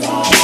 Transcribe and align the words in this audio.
today. 0.00 0.35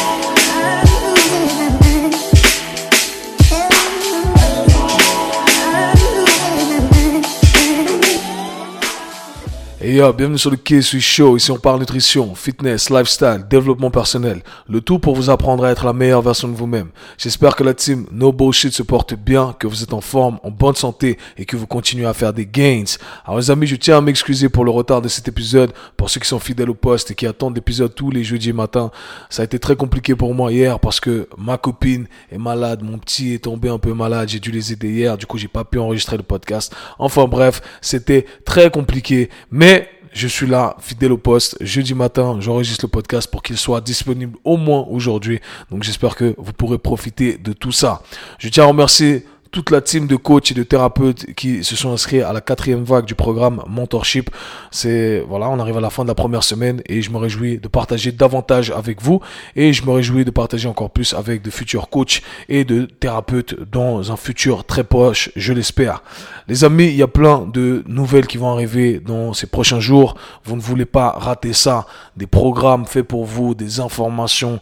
Yo, 9.92 10.10
bienvenue 10.10 10.38
sur 10.38 10.50
le 10.50 10.56
KSU 10.56 11.02
Show. 11.02 11.36
Ici, 11.36 11.50
on 11.50 11.58
parle 11.58 11.78
nutrition, 11.78 12.34
fitness, 12.34 12.88
lifestyle, 12.88 13.44
développement 13.50 13.90
personnel. 13.90 14.42
Le 14.66 14.80
tout 14.80 14.98
pour 14.98 15.14
vous 15.14 15.28
apprendre 15.28 15.66
à 15.66 15.70
être 15.70 15.84
la 15.84 15.92
meilleure 15.92 16.22
version 16.22 16.48
de 16.48 16.54
vous-même. 16.54 16.88
J'espère 17.18 17.54
que 17.56 17.62
la 17.62 17.74
team 17.74 18.06
No 18.10 18.32
Bullshit 18.32 18.72
se 18.72 18.82
porte 18.82 19.12
bien, 19.12 19.54
que 19.58 19.66
vous 19.66 19.82
êtes 19.82 19.92
en 19.92 20.00
forme, 20.00 20.38
en 20.44 20.50
bonne 20.50 20.76
santé 20.76 21.18
et 21.36 21.44
que 21.44 21.58
vous 21.58 21.66
continuez 21.66 22.06
à 22.06 22.14
faire 22.14 22.32
des 22.32 22.46
gains. 22.46 22.84
Alors, 23.26 23.38
les 23.38 23.50
amis, 23.50 23.66
je 23.66 23.76
tiens 23.76 23.98
à 23.98 24.00
m'excuser 24.00 24.48
pour 24.48 24.64
le 24.64 24.70
retard 24.70 25.02
de 25.02 25.08
cet 25.08 25.28
épisode. 25.28 25.72
Pour 25.98 26.08
ceux 26.08 26.20
qui 26.20 26.28
sont 26.28 26.38
fidèles 26.38 26.70
au 26.70 26.74
poste 26.74 27.10
et 27.10 27.14
qui 27.14 27.26
attendent 27.26 27.54
l'épisode 27.54 27.94
tous 27.94 28.10
les 28.10 28.24
jeudis 28.24 28.54
matin, 28.54 28.90
ça 29.28 29.42
a 29.42 29.44
été 29.44 29.58
très 29.58 29.76
compliqué 29.76 30.16
pour 30.16 30.34
moi 30.34 30.50
hier 30.52 30.80
parce 30.80 31.00
que 31.00 31.28
ma 31.36 31.58
copine 31.58 32.06
est 32.30 32.38
malade, 32.38 32.82
mon 32.82 32.96
petit 32.96 33.34
est 33.34 33.44
tombé 33.44 33.68
un 33.68 33.78
peu 33.78 33.92
malade. 33.92 34.30
J'ai 34.30 34.40
dû 34.40 34.52
les 34.52 34.72
aider 34.72 34.88
hier. 34.88 35.18
Du 35.18 35.26
coup, 35.26 35.36
j'ai 35.36 35.48
pas 35.48 35.64
pu 35.64 35.78
enregistrer 35.78 36.16
le 36.16 36.22
podcast. 36.22 36.74
Enfin, 36.98 37.26
bref, 37.26 37.60
c'était 37.82 38.24
très 38.46 38.70
compliqué. 38.70 39.28
Mais 39.50 39.81
je 40.12 40.28
suis 40.28 40.46
là, 40.46 40.76
fidèle 40.80 41.12
au 41.12 41.16
poste. 41.16 41.56
Jeudi 41.60 41.94
matin, 41.94 42.36
j'enregistre 42.40 42.84
le 42.84 42.90
podcast 42.90 43.30
pour 43.30 43.42
qu'il 43.42 43.56
soit 43.56 43.80
disponible 43.80 44.38
au 44.44 44.56
moins 44.56 44.86
aujourd'hui. 44.88 45.40
Donc 45.70 45.82
j'espère 45.82 46.16
que 46.16 46.34
vous 46.38 46.52
pourrez 46.52 46.78
profiter 46.78 47.38
de 47.38 47.52
tout 47.52 47.72
ça. 47.72 48.02
Je 48.38 48.48
tiens 48.48 48.64
à 48.64 48.66
remercier 48.66 49.26
toute 49.52 49.70
la 49.70 49.82
team 49.82 50.06
de 50.06 50.16
coachs 50.16 50.50
et 50.50 50.54
de 50.54 50.62
thérapeutes 50.62 51.34
qui 51.34 51.62
se 51.62 51.76
sont 51.76 51.92
inscrits 51.92 52.22
à 52.22 52.32
la 52.32 52.40
quatrième 52.40 52.84
vague 52.84 53.04
du 53.04 53.14
programme 53.14 53.62
Mentorship. 53.68 54.30
C'est, 54.70 55.20
voilà, 55.28 55.50
on 55.50 55.58
arrive 55.60 55.76
à 55.76 55.80
la 55.80 55.90
fin 55.90 56.04
de 56.04 56.08
la 56.08 56.14
première 56.14 56.42
semaine 56.42 56.82
et 56.86 57.02
je 57.02 57.10
me 57.10 57.18
réjouis 57.18 57.58
de 57.58 57.68
partager 57.68 58.12
davantage 58.12 58.70
avec 58.70 59.02
vous 59.02 59.20
et 59.54 59.74
je 59.74 59.84
me 59.84 59.90
réjouis 59.90 60.24
de 60.24 60.30
partager 60.30 60.68
encore 60.68 60.90
plus 60.90 61.12
avec 61.12 61.42
de 61.42 61.50
futurs 61.50 61.90
coachs 61.90 62.22
et 62.48 62.64
de 62.64 62.86
thérapeutes 62.86 63.54
dans 63.70 64.10
un 64.10 64.16
futur 64.16 64.64
très 64.64 64.84
proche, 64.84 65.30
je 65.36 65.52
l'espère. 65.52 66.02
Les 66.48 66.64
amis, 66.64 66.86
il 66.86 66.96
y 66.96 67.02
a 67.02 67.08
plein 67.08 67.46
de 67.52 67.84
nouvelles 67.86 68.26
qui 68.26 68.38
vont 68.38 68.50
arriver 68.50 69.00
dans 69.00 69.34
ces 69.34 69.46
prochains 69.46 69.80
jours. 69.80 70.16
Vous 70.44 70.56
ne 70.56 70.62
voulez 70.62 70.86
pas 70.86 71.10
rater 71.10 71.52
ça. 71.52 71.86
Des 72.16 72.26
programmes 72.26 72.86
faits 72.86 73.06
pour 73.06 73.26
vous, 73.26 73.54
des 73.54 73.80
informations 73.80 74.58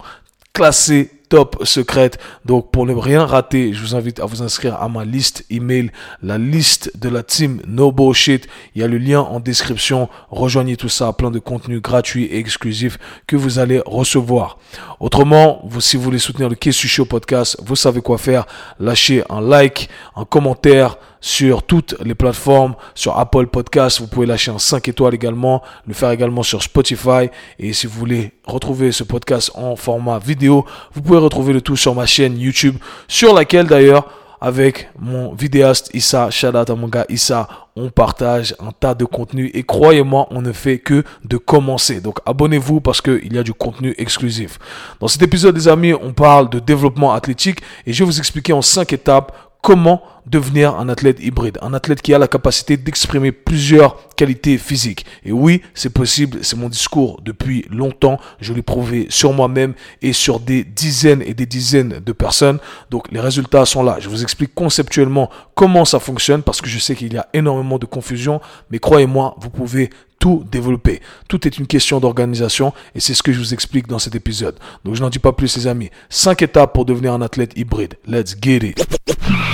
classées 0.53 1.20
top 1.31 1.63
secrète. 1.63 2.19
Donc 2.43 2.71
pour 2.71 2.85
ne 2.85 2.93
rien 2.93 3.25
rater, 3.25 3.73
je 3.73 3.81
vous 3.81 3.95
invite 3.95 4.19
à 4.19 4.25
vous 4.25 4.43
inscrire 4.43 4.75
à 4.75 4.89
ma 4.89 5.05
liste 5.05 5.45
email, 5.49 5.89
la 6.21 6.37
liste 6.37 6.91
de 6.99 7.07
la 7.07 7.23
team 7.23 7.61
No 7.65 7.93
Bullshit. 7.93 8.49
Il 8.75 8.81
y 8.81 8.83
a 8.83 8.87
le 8.87 8.97
lien 8.97 9.21
en 9.21 9.39
description. 9.39 10.09
Rejoignez 10.29 10.75
tout 10.75 10.89
ça, 10.89 11.13
plein 11.13 11.31
de 11.31 11.39
contenu 11.39 11.79
gratuit 11.79 12.25
et 12.25 12.37
exclusif 12.37 12.99
que 13.27 13.37
vous 13.37 13.59
allez 13.59 13.81
recevoir. 13.85 14.57
Autrement, 14.99 15.63
si 15.79 15.95
vous 15.95 16.03
voulez 16.03 16.19
soutenir 16.19 16.49
le 16.49 16.55
Kessu 16.55 16.89
Show 16.89 17.05
podcast, 17.05 17.57
vous 17.63 17.77
savez 17.77 18.01
quoi 18.01 18.17
faire. 18.17 18.45
Lâchez 18.77 19.23
un 19.29 19.39
like, 19.39 19.87
un 20.17 20.25
commentaire 20.25 20.97
sur 21.21 21.63
toutes 21.63 21.95
les 22.03 22.15
plateformes, 22.15 22.73
sur 22.95 23.17
Apple 23.17 23.47
Podcast, 23.47 23.99
vous 24.01 24.07
pouvez 24.07 24.25
lâcher 24.25 24.51
un 24.51 24.57
5 24.57 24.87
étoiles 24.89 25.13
également, 25.13 25.61
le 25.87 25.93
faire 25.93 26.11
également 26.11 26.43
sur 26.43 26.61
Spotify. 26.63 27.29
Et 27.59 27.73
si 27.73 27.87
vous 27.87 27.97
voulez 27.97 28.31
retrouver 28.45 28.91
ce 28.91 29.03
podcast 29.03 29.51
en 29.53 29.75
format 29.75 30.19
vidéo, 30.19 30.65
vous 30.93 31.01
pouvez 31.01 31.19
retrouver 31.19 31.53
le 31.53 31.61
tout 31.61 31.77
sur 31.77 31.95
ma 31.95 32.07
chaîne 32.07 32.37
YouTube, 32.39 32.75
sur 33.07 33.33
laquelle 33.33 33.67
d'ailleurs, 33.67 34.09
avec 34.43 34.89
mon 34.97 35.35
vidéaste 35.35 35.91
Issa, 35.93 36.29
out 36.43 36.95
à 36.95 37.05
Issa, 37.09 37.47
on 37.75 37.91
partage 37.91 38.55
un 38.59 38.71
tas 38.71 38.95
de 38.95 39.05
contenu 39.05 39.51
et 39.53 39.61
croyez-moi, 39.61 40.27
on 40.31 40.41
ne 40.41 40.51
fait 40.51 40.79
que 40.79 41.03
de 41.23 41.37
commencer. 41.37 42.01
Donc 42.01 42.17
abonnez-vous 42.25 42.81
parce 42.81 43.01
qu'il 43.01 43.31
y 43.31 43.37
a 43.37 43.43
du 43.43 43.53
contenu 43.53 43.93
exclusif. 43.99 44.57
Dans 44.99 45.07
cet 45.07 45.21
épisode, 45.21 45.53
des 45.53 45.67
amis, 45.67 45.93
on 45.93 46.11
parle 46.13 46.49
de 46.49 46.57
développement 46.57 47.13
athlétique 47.13 47.59
et 47.85 47.93
je 47.93 48.03
vais 48.03 48.05
vous 48.05 48.17
expliquer 48.17 48.51
en 48.51 48.63
5 48.63 48.91
étapes 48.93 49.50
comment 49.61 50.01
devenir 50.25 50.75
un 50.75 50.89
athlète 50.89 51.19
hybride, 51.19 51.57
un 51.61 51.73
athlète 51.73 52.01
qui 52.01 52.13
a 52.13 52.19
la 52.19 52.27
capacité 52.27 52.77
d'exprimer 52.77 53.31
plusieurs 53.31 54.09
qualités 54.15 54.57
physiques. 54.57 55.05
Et 55.23 55.31
oui, 55.31 55.61
c'est 55.73 55.91
possible, 55.91 56.39
c'est 56.41 56.57
mon 56.57 56.69
discours 56.69 57.19
depuis 57.23 57.65
longtemps, 57.69 58.19
je 58.39 58.53
l'ai 58.53 58.61
prouvé 58.61 59.07
sur 59.09 59.33
moi-même 59.33 59.73
et 60.01 60.13
sur 60.13 60.39
des 60.39 60.63
dizaines 60.63 61.21
et 61.21 61.33
des 61.33 61.45
dizaines 61.45 61.99
de 61.99 62.11
personnes. 62.11 62.59
Donc 62.89 63.11
les 63.11 63.19
résultats 63.19 63.65
sont 63.65 63.83
là. 63.83 63.97
Je 63.99 64.09
vous 64.09 64.23
explique 64.23 64.53
conceptuellement 64.53 65.29
comment 65.55 65.85
ça 65.85 65.99
fonctionne 65.99 66.43
parce 66.43 66.61
que 66.61 66.69
je 66.69 66.79
sais 66.79 66.95
qu'il 66.95 67.13
y 67.13 67.17
a 67.17 67.27
énormément 67.33 67.77
de 67.77 67.85
confusion, 67.85 68.41
mais 68.69 68.79
croyez-moi, 68.79 69.35
vous 69.39 69.49
pouvez 69.49 69.89
tout 70.21 70.45
développer. 70.49 71.01
Tout 71.27 71.45
est 71.47 71.57
une 71.57 71.67
question 71.67 71.99
d'organisation 71.99 72.73
et 72.95 73.01
c'est 73.01 73.15
ce 73.15 73.23
que 73.23 73.33
je 73.33 73.39
vous 73.39 73.53
explique 73.53 73.87
dans 73.87 73.99
cet 73.99 74.15
épisode. 74.15 74.55
Donc 74.85 74.95
je 74.95 75.01
n'en 75.01 75.09
dis 75.09 75.19
pas 75.19 75.33
plus 75.33 75.57
les 75.57 75.67
amis. 75.67 75.89
5 76.09 76.43
étapes 76.43 76.73
pour 76.73 76.85
devenir 76.85 77.13
un 77.13 77.21
athlète 77.21 77.57
hybride. 77.57 77.95
Let's 78.07 78.35
get 78.39 78.57
it. 78.57 78.85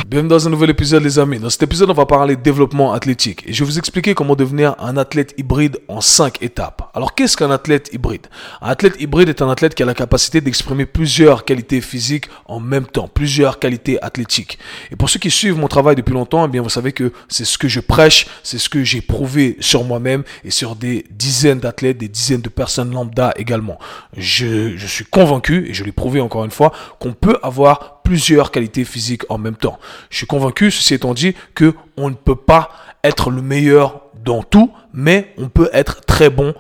Bienvenue 0.08 0.30
dans 0.30 0.48
un 0.48 0.50
nouvel 0.50 0.70
épisode 0.70 1.04
les 1.04 1.20
amis. 1.20 1.40
Dans 1.40 1.50
cet 1.50 1.64
épisode 1.64 1.90
on 1.90 1.94
va 1.94 2.06
parler 2.06 2.36
développement 2.36 2.92
athlétique 2.92 3.44
et 3.48 3.54
je 3.54 3.64
vais 3.64 3.70
vous 3.70 3.78
expliquer 3.78 4.14
comment 4.14 4.36
devenir 4.36 4.76
un 4.80 4.98
athlète 4.98 5.34
hybride 5.38 5.80
en 5.88 6.02
5 6.02 6.42
étapes. 6.42 6.92
Alors 6.94 7.16
qu'est-ce 7.16 7.38
qu'un 7.38 7.52
athlète 7.52 7.90
hybride? 7.94 8.28
Un 8.62 8.70
athlète 8.70 9.00
hybride 9.00 9.30
est 9.30 9.42
un 9.42 9.50
athlète 9.50 9.74
qui 9.74 9.84
a 9.84 9.86
la 9.86 9.94
capacité 9.94 10.42
d'exprimer 10.42 10.86
plusieurs 10.86 11.46
qualités 11.46 11.80
physiques 11.80 12.26
en 12.46 12.60
même 12.60 12.88
temps, 12.88 13.08
plusieurs 13.08 13.60
qualités 13.60 14.02
athlétiques. 14.04 14.60
Et 14.92 14.98
pour 14.98 15.10
ceux 15.10 15.20
qui 15.20 15.32
suivent 15.32 15.58
mon 15.58 15.70
travail 15.70 15.96
depuis 15.96 16.14
longtemps, 16.14 16.46
eh 16.46 16.50
bien 16.50 16.62
vous 16.62 16.70
savez 16.70 16.92
que 16.92 17.14
c'est 17.30 17.46
ce 17.46 17.58
que 17.58 17.70
je 17.70 17.80
prêche, 17.80 18.28
c'est 18.44 18.58
ce 18.58 18.68
que 18.68 18.84
j'ai 18.84 19.00
prouvé 19.00 19.56
sur 19.62 19.86
moi-même 19.86 20.24
et 20.44 20.52
sur 20.58 20.76
des 20.76 21.06
dizaines 21.12 21.60
d'athlètes, 21.60 22.00
des 22.00 22.08
dizaines 22.08 22.42
de 22.42 22.50
personnes 22.50 22.92
lambda 22.92 23.32
également. 23.36 23.78
Je, 24.16 24.76
suis 24.88 25.06
convaincu, 25.06 25.70
et 25.70 25.74
je 25.76 25.84
l'ai 25.84 25.92
prouvé 25.92 26.20
encore 26.20 26.46
une 26.46 26.52
fois, 26.52 26.72
qu'on 27.00 27.14
peut 27.14 27.38
avoir 27.44 28.02
plusieurs 28.02 28.50
qualités 28.52 28.84
physiques 28.84 29.24
en 29.30 29.38
même 29.38 29.56
temps. 29.56 29.78
Je 30.10 30.18
suis 30.18 30.26
convaincu, 30.26 30.72
ceci 30.72 30.96
étant 30.96 31.14
dit, 31.14 31.36
que 31.54 31.76
on 31.96 32.10
ne 32.10 32.16
peut 32.16 32.36
pas 32.36 32.72
être 33.04 33.30
le 33.30 33.44
meilleur 33.44 34.02
dans 34.26 34.42
tout, 34.42 34.72
mais 34.94 35.32
on 35.38 35.48
peut 35.48 35.70
être 35.74 36.02
très 36.06 36.32
bon 36.32 36.56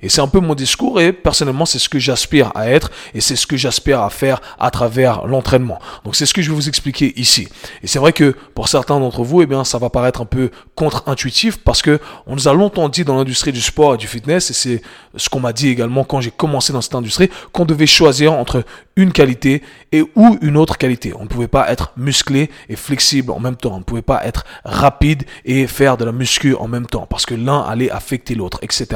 Et 0.00 0.08
c'est 0.08 0.20
un 0.20 0.28
peu 0.28 0.40
mon 0.40 0.54
discours 0.54 1.00
et 1.00 1.12
personnellement 1.12 1.66
c'est 1.66 1.78
ce 1.78 1.88
que 1.88 1.98
j'aspire 1.98 2.52
à 2.54 2.70
être 2.70 2.90
et 3.14 3.20
c'est 3.20 3.36
ce 3.36 3.46
que 3.46 3.56
j'aspire 3.56 4.00
à 4.00 4.10
faire 4.10 4.40
à 4.58 4.70
travers 4.70 5.26
l'entraînement. 5.26 5.78
Donc 6.04 6.16
c'est 6.16 6.26
ce 6.26 6.34
que 6.34 6.42
je 6.42 6.50
vais 6.50 6.54
vous 6.54 6.68
expliquer 6.68 7.18
ici. 7.18 7.48
Et 7.82 7.86
c'est 7.86 7.98
vrai 7.98 8.12
que 8.12 8.36
pour 8.54 8.68
certains 8.68 9.00
d'entre 9.00 9.22
vous, 9.22 9.42
eh 9.42 9.46
bien 9.46 9.64
ça 9.64 9.78
va 9.78 9.90
paraître 9.90 10.20
un 10.20 10.24
peu 10.24 10.50
contre-intuitif 10.74 11.58
parce 11.58 11.82
que 11.82 11.98
on 12.26 12.34
nous 12.34 12.46
a 12.48 12.52
longtemps 12.52 12.88
dit 12.88 13.04
dans 13.04 13.16
l'industrie 13.16 13.52
du 13.52 13.60
sport 13.60 13.94
et 13.94 13.96
du 13.96 14.06
fitness 14.06 14.50
et 14.50 14.54
c'est 14.54 14.82
ce 15.16 15.28
qu'on 15.28 15.40
m'a 15.40 15.52
dit 15.52 15.68
également 15.68 16.04
quand 16.04 16.20
j'ai 16.20 16.30
commencé 16.30 16.72
dans 16.72 16.80
cette 16.80 16.94
industrie 16.94 17.30
qu'on 17.52 17.64
devait 17.64 17.86
choisir 17.86 18.32
entre 18.32 18.64
une 18.96 19.12
qualité 19.12 19.62
et 19.92 20.02
ou 20.14 20.38
une 20.42 20.56
autre 20.56 20.76
qualité. 20.78 21.12
On 21.18 21.24
ne 21.24 21.28
pouvait 21.28 21.48
pas 21.48 21.70
être 21.70 21.92
musclé 21.96 22.50
et 22.68 22.76
flexible 22.76 23.32
en 23.32 23.40
même 23.40 23.56
temps. 23.56 23.74
On 23.74 23.78
ne 23.78 23.84
pouvait 23.84 24.02
pas 24.02 24.24
être 24.26 24.44
rapide 24.64 25.24
et 25.44 25.66
faire 25.66 25.96
de 25.96 26.04
la 26.04 26.12
muscu 26.12 26.54
en 26.54 26.68
même 26.68 26.86
temps 26.86 27.06
parce 27.06 27.26
que 27.26 27.34
l'un 27.34 27.60
allait 27.60 27.90
affecter 27.90 28.34
l'autre, 28.34 28.58
etc. 28.62 28.86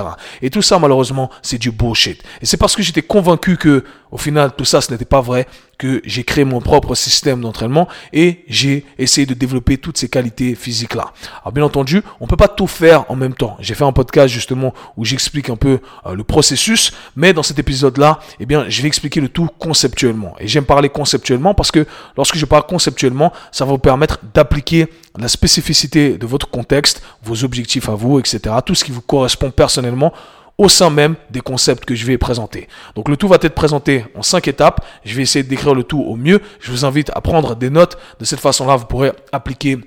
Et 0.40 0.50
tout 0.50 0.62
ça, 0.62 0.78
malheureusement, 0.78 1.30
c'est 1.42 1.58
du 1.58 1.70
bullshit. 1.70 2.22
Et 2.40 2.46
c'est 2.46 2.56
parce 2.56 2.74
que 2.76 2.82
j'étais 2.82 3.02
convaincu 3.02 3.56
que, 3.56 3.84
au 4.10 4.18
final, 4.18 4.52
tout 4.56 4.64
ça, 4.64 4.80
ce 4.80 4.90
n'était 4.92 5.04
pas 5.04 5.20
vrai, 5.20 5.46
que 5.82 6.00
j'ai 6.04 6.22
créé 6.22 6.44
mon 6.44 6.60
propre 6.60 6.94
système 6.94 7.40
d'entraînement 7.40 7.88
et 8.12 8.44
j'ai 8.46 8.84
essayé 8.98 9.26
de 9.26 9.34
développer 9.34 9.78
toutes 9.78 9.98
ces 9.98 10.08
qualités 10.08 10.54
physiques-là. 10.54 11.12
Alors, 11.42 11.52
bien 11.52 11.64
entendu, 11.64 12.02
on 12.20 12.28
peut 12.28 12.36
pas 12.36 12.46
tout 12.46 12.68
faire 12.68 13.04
en 13.10 13.16
même 13.16 13.34
temps. 13.34 13.56
J'ai 13.58 13.74
fait 13.74 13.82
un 13.82 13.92
podcast, 13.92 14.32
justement, 14.32 14.74
où 14.96 15.04
j'explique 15.04 15.50
un 15.50 15.56
peu 15.56 15.80
euh, 16.06 16.14
le 16.14 16.22
processus, 16.22 16.92
mais 17.16 17.32
dans 17.32 17.42
cet 17.42 17.58
épisode-là, 17.58 18.20
eh 18.38 18.46
bien, 18.46 18.66
je 18.68 18.80
vais 18.80 18.86
expliquer 18.86 19.20
le 19.20 19.28
tout 19.28 19.48
conceptuellement. 19.58 20.36
Et 20.38 20.46
j'aime 20.46 20.66
parler 20.66 20.88
conceptuellement 20.88 21.52
parce 21.52 21.72
que 21.72 21.84
lorsque 22.16 22.36
je 22.36 22.46
parle 22.46 22.64
conceptuellement, 22.64 23.32
ça 23.50 23.64
va 23.64 23.72
vous 23.72 23.78
permettre 23.78 24.20
d'appliquer 24.34 24.86
la 25.18 25.26
spécificité 25.26 26.16
de 26.16 26.26
votre 26.26 26.48
contexte, 26.48 27.02
vos 27.24 27.42
objectifs 27.42 27.88
à 27.88 27.96
vous, 27.96 28.20
etc. 28.20 28.54
Tout 28.64 28.76
ce 28.76 28.84
qui 28.84 28.92
vous 28.92 29.00
correspond 29.00 29.50
personnellement 29.50 30.12
au 30.58 30.68
sein 30.68 30.90
même 30.90 31.16
des 31.30 31.40
concepts 31.40 31.84
que 31.84 31.94
je 31.94 32.06
vais 32.06 32.18
présenter. 32.18 32.68
Donc 32.94 33.08
le 33.08 33.16
tout 33.16 33.28
va 33.28 33.38
être 33.40 33.54
présenté 33.54 34.04
en 34.14 34.22
cinq 34.22 34.48
étapes. 34.48 34.84
Je 35.04 35.14
vais 35.14 35.22
essayer 35.22 35.42
d'écrire 35.42 35.74
le 35.74 35.82
tout 35.82 36.00
au 36.00 36.16
mieux. 36.16 36.40
Je 36.60 36.70
vous 36.70 36.84
invite 36.84 37.10
à 37.14 37.20
prendre 37.20 37.56
des 37.56 37.70
notes. 37.70 37.98
De 38.20 38.24
cette 38.24 38.40
façon-là, 38.40 38.76
vous 38.76 38.86
pourrez 38.86 39.12
appliquer 39.32 39.78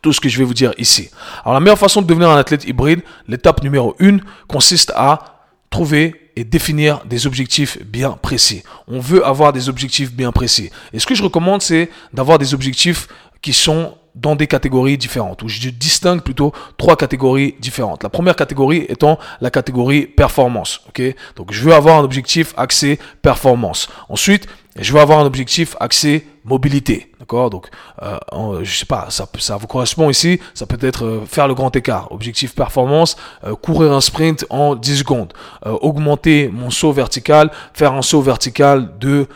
tout 0.00 0.12
ce 0.12 0.20
que 0.20 0.28
je 0.28 0.38
vais 0.38 0.44
vous 0.44 0.54
dire 0.54 0.72
ici. 0.78 1.10
Alors 1.44 1.54
la 1.54 1.60
meilleure 1.60 1.78
façon 1.78 2.02
de 2.02 2.06
devenir 2.06 2.30
un 2.30 2.36
athlète 2.36 2.64
hybride, 2.64 3.00
l'étape 3.28 3.62
numéro 3.62 3.94
une 3.98 4.22
consiste 4.48 4.92
à 4.96 5.44
trouver 5.70 6.30
et 6.36 6.44
définir 6.44 7.04
des 7.04 7.26
objectifs 7.26 7.82
bien 7.84 8.12
précis. 8.12 8.62
On 8.88 9.00
veut 9.00 9.24
avoir 9.26 9.52
des 9.52 9.68
objectifs 9.68 10.12
bien 10.12 10.32
précis. 10.32 10.70
Et 10.92 10.98
ce 10.98 11.06
que 11.06 11.14
je 11.14 11.22
recommande, 11.22 11.62
c'est 11.62 11.90
d'avoir 12.12 12.38
des 12.38 12.54
objectifs 12.54 13.08
qui 13.42 13.52
sont 13.52 13.96
dans 14.14 14.36
des 14.36 14.46
catégories 14.46 14.98
différentes, 14.98 15.42
ou 15.42 15.48
je 15.48 15.70
distingue 15.70 16.20
plutôt 16.20 16.52
trois 16.76 16.96
catégories 16.96 17.54
différentes. 17.60 18.02
La 18.02 18.10
première 18.10 18.36
catégorie 18.36 18.84
étant 18.88 19.18
la 19.40 19.50
catégorie 19.50 20.06
performance. 20.06 20.80
ok? 20.88 21.02
Donc 21.36 21.52
je 21.52 21.62
veux 21.62 21.74
avoir 21.74 21.98
un 21.98 22.02
objectif 22.02 22.52
axé 22.56 22.98
performance. 23.22 23.88
Ensuite, 24.08 24.46
je 24.76 24.92
veux 24.92 25.00
avoir 25.00 25.18
un 25.18 25.26
objectif 25.26 25.76
axé 25.80 26.26
mobilité. 26.44 27.12
D'accord? 27.20 27.50
Donc, 27.50 27.68
euh, 28.02 28.18
je 28.62 28.78
sais 28.78 28.86
pas, 28.86 29.08
ça, 29.10 29.56
vous 29.56 29.66
correspond 29.66 30.10
ici. 30.10 30.40
Ça 30.54 30.66
peut 30.66 30.78
être 30.84 31.04
euh, 31.04 31.22
faire 31.26 31.46
le 31.46 31.54
grand 31.54 31.74
écart. 31.76 32.10
Objectif 32.10 32.54
performance, 32.54 33.16
euh, 33.44 33.54
courir 33.54 33.92
un 33.92 34.00
sprint 34.00 34.44
en 34.50 34.74
10 34.74 34.98
secondes. 34.98 35.32
augmenter 35.64 36.48
mon 36.52 36.70
saut 36.70 36.92
vertical, 36.92 37.50
faire 37.74 37.92
un 37.92 38.02
saut 38.02 38.22
vertical 38.22 38.98
de 38.98 39.26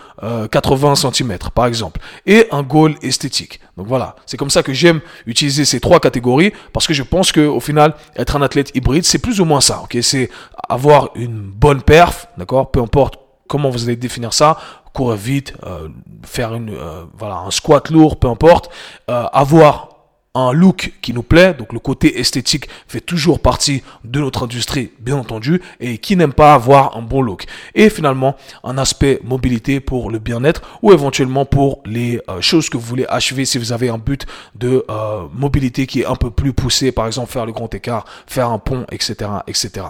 80 0.50 0.94
cm, 0.96 1.36
par 1.54 1.66
exemple. 1.66 2.00
Et 2.24 2.46
un 2.50 2.62
goal 2.62 2.94
esthétique. 3.02 3.60
Donc 3.76 3.86
voilà, 3.86 4.16
c'est 4.24 4.38
comme 4.38 4.50
ça 4.50 4.62
que 4.62 4.72
j'aime 4.72 5.00
utiliser 5.26 5.66
ces 5.66 5.80
trois 5.80 6.00
catégories 6.00 6.52
parce 6.72 6.86
que 6.86 6.94
je 6.94 7.02
pense 7.02 7.30
que 7.30 7.46
au 7.46 7.60
final, 7.60 7.94
être 8.16 8.34
un 8.34 8.42
athlète 8.42 8.74
hybride, 8.74 9.04
c'est 9.04 9.18
plus 9.18 9.40
ou 9.40 9.44
moins 9.44 9.60
ça. 9.60 9.82
Ok, 9.84 9.98
c'est 10.00 10.30
avoir 10.68 11.10
une 11.14 11.42
bonne 11.42 11.82
perf, 11.82 12.26
d'accord, 12.38 12.70
peu 12.70 12.80
importe 12.80 13.25
comment 13.48 13.70
vous 13.70 13.84
allez 13.84 13.96
définir 13.96 14.32
ça, 14.32 14.58
courir 14.92 15.16
vite, 15.16 15.52
euh, 15.64 15.88
faire 16.24 16.54
une, 16.54 16.70
euh, 16.70 17.04
voilà, 17.16 17.36
un 17.36 17.50
squat 17.50 17.90
lourd, 17.90 18.18
peu 18.18 18.28
importe, 18.28 18.70
euh, 19.10 19.24
avoir 19.32 19.95
un 20.36 20.52
look 20.52 20.92
qui 21.00 21.12
nous 21.12 21.22
plaît, 21.22 21.54
donc 21.54 21.72
le 21.72 21.78
côté 21.78 22.20
esthétique 22.20 22.68
fait 22.86 23.00
toujours 23.00 23.40
partie 23.40 23.82
de 24.04 24.20
notre 24.20 24.44
industrie, 24.44 24.90
bien 25.00 25.16
entendu, 25.16 25.62
et 25.80 25.98
qui 25.98 26.16
n'aime 26.16 26.32
pas 26.32 26.54
avoir 26.54 26.96
un 26.96 27.02
bon 27.02 27.22
look. 27.22 27.46
Et 27.74 27.88
finalement, 27.90 28.36
un 28.62 28.76
aspect 28.78 29.18
mobilité 29.24 29.80
pour 29.80 30.10
le 30.10 30.18
bien-être 30.18 30.62
ou 30.82 30.92
éventuellement 30.92 31.44
pour 31.44 31.80
les 31.86 32.20
choses 32.40 32.68
que 32.68 32.76
vous 32.76 32.86
voulez 32.86 33.06
achever 33.08 33.44
si 33.44 33.58
vous 33.58 33.72
avez 33.72 33.88
un 33.88 33.98
but 33.98 34.26
de 34.54 34.84
mobilité 35.32 35.86
qui 35.86 36.02
est 36.02 36.06
un 36.06 36.16
peu 36.16 36.30
plus 36.30 36.52
poussé, 36.52 36.92
par 36.92 37.06
exemple 37.06 37.32
faire 37.32 37.46
le 37.46 37.52
grand 37.52 37.72
écart, 37.74 38.04
faire 38.26 38.50
un 38.50 38.58
pont, 38.58 38.84
etc., 38.90 39.30
etc. 39.46 39.86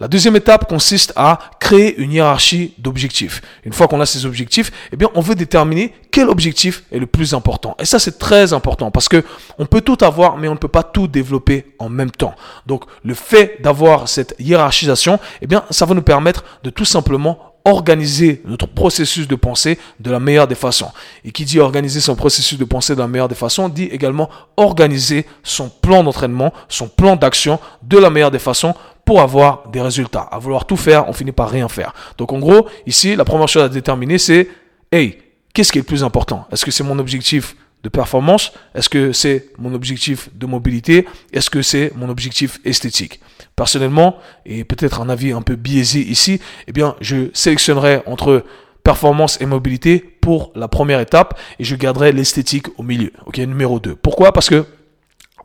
La 0.00 0.08
deuxième 0.08 0.36
étape 0.36 0.68
consiste 0.68 1.12
à 1.14 1.38
créer 1.60 1.96
une 1.96 2.12
hiérarchie 2.12 2.74
d'objectifs. 2.78 3.42
Une 3.64 3.72
fois 3.72 3.86
qu'on 3.86 4.00
a 4.00 4.06
ces 4.06 4.26
objectifs, 4.26 4.72
eh 4.92 4.96
bien, 4.96 5.08
on 5.14 5.20
veut 5.20 5.34
déterminer 5.34 5.94
quel 6.14 6.28
objectif 6.28 6.84
est 6.92 7.00
le 7.00 7.06
plus 7.06 7.34
important. 7.34 7.74
Et 7.80 7.84
ça, 7.84 7.98
c'est 7.98 8.20
très 8.20 8.52
important 8.52 8.92
parce 8.92 9.08
que 9.08 9.24
on 9.58 9.66
peut 9.66 9.80
tout 9.80 9.98
avoir, 10.02 10.36
mais 10.36 10.46
on 10.46 10.52
ne 10.52 10.58
peut 10.58 10.68
pas 10.68 10.84
tout 10.84 11.08
développer 11.08 11.74
en 11.80 11.88
même 11.88 12.12
temps. 12.12 12.36
Donc, 12.66 12.84
le 13.02 13.14
fait 13.14 13.60
d'avoir 13.60 14.08
cette 14.08 14.36
hiérarchisation, 14.38 15.18
eh 15.42 15.48
bien, 15.48 15.64
ça 15.70 15.86
va 15.86 15.94
nous 15.96 16.02
permettre 16.02 16.44
de 16.62 16.70
tout 16.70 16.84
simplement 16.84 17.56
organiser 17.64 18.42
notre 18.44 18.68
processus 18.68 19.26
de 19.26 19.34
pensée 19.34 19.76
de 19.98 20.08
la 20.12 20.20
meilleure 20.20 20.46
des 20.46 20.54
façons. 20.54 20.92
Et 21.24 21.32
qui 21.32 21.44
dit 21.44 21.58
organiser 21.58 21.98
son 21.98 22.14
processus 22.14 22.58
de 22.58 22.64
pensée 22.64 22.94
de 22.94 23.00
la 23.00 23.08
meilleure 23.08 23.28
des 23.28 23.34
façons, 23.34 23.68
dit 23.68 23.86
également 23.86 24.30
organiser 24.56 25.26
son 25.42 25.68
plan 25.68 26.04
d'entraînement, 26.04 26.52
son 26.68 26.86
plan 26.86 27.16
d'action 27.16 27.58
de 27.82 27.98
la 27.98 28.10
meilleure 28.10 28.30
des 28.30 28.38
façons 28.38 28.76
pour 29.04 29.20
avoir 29.20 29.68
des 29.68 29.80
résultats. 29.80 30.28
À 30.30 30.38
vouloir 30.38 30.64
tout 30.64 30.76
faire, 30.76 31.08
on 31.08 31.12
finit 31.12 31.32
par 31.32 31.50
rien 31.50 31.66
faire. 31.66 31.92
Donc 32.18 32.32
en 32.32 32.38
gros, 32.38 32.68
ici, 32.86 33.16
la 33.16 33.24
première 33.24 33.48
chose 33.48 33.64
à 33.64 33.68
déterminer, 33.68 34.18
c'est, 34.18 34.48
hey, 34.92 35.18
qu'est-ce 35.54 35.72
qui 35.72 35.78
est 35.78 35.82
le 35.82 35.86
plus 35.86 36.04
important? 36.04 36.46
Est-ce 36.52 36.64
que 36.64 36.70
c'est 36.70 36.84
mon 36.84 36.98
objectif 36.98 37.56
de 37.82 37.88
performance? 37.88 38.52
Est-ce 38.74 38.88
que 38.88 39.12
c'est 39.12 39.46
mon 39.58 39.72
objectif 39.72 40.28
de 40.34 40.46
mobilité? 40.46 41.06
Est-ce 41.32 41.48
que 41.48 41.62
c'est 41.62 41.92
mon 41.96 42.08
objectif 42.08 42.60
esthétique? 42.64 43.20
Personnellement, 43.56 44.18
et 44.44 44.64
peut-être 44.64 45.00
un 45.00 45.08
avis 45.08 45.32
un 45.32 45.42
peu 45.42 45.54
biaisé 45.54 46.00
ici, 46.00 46.40
eh 46.66 46.72
bien, 46.72 46.96
je 47.00 47.30
sélectionnerai 47.32 48.02
entre 48.06 48.44
performance 48.82 49.40
et 49.40 49.46
mobilité 49.46 49.98
pour 50.20 50.52
la 50.54 50.68
première 50.68 51.00
étape 51.00 51.38
et 51.58 51.64
je 51.64 51.74
garderai 51.76 52.12
l'esthétique 52.12 52.66
au 52.78 52.82
milieu. 52.82 53.12
Ok, 53.26 53.38
numéro 53.38 53.80
2. 53.80 53.94
Pourquoi? 53.94 54.32
Parce 54.32 54.50
que 54.50 54.66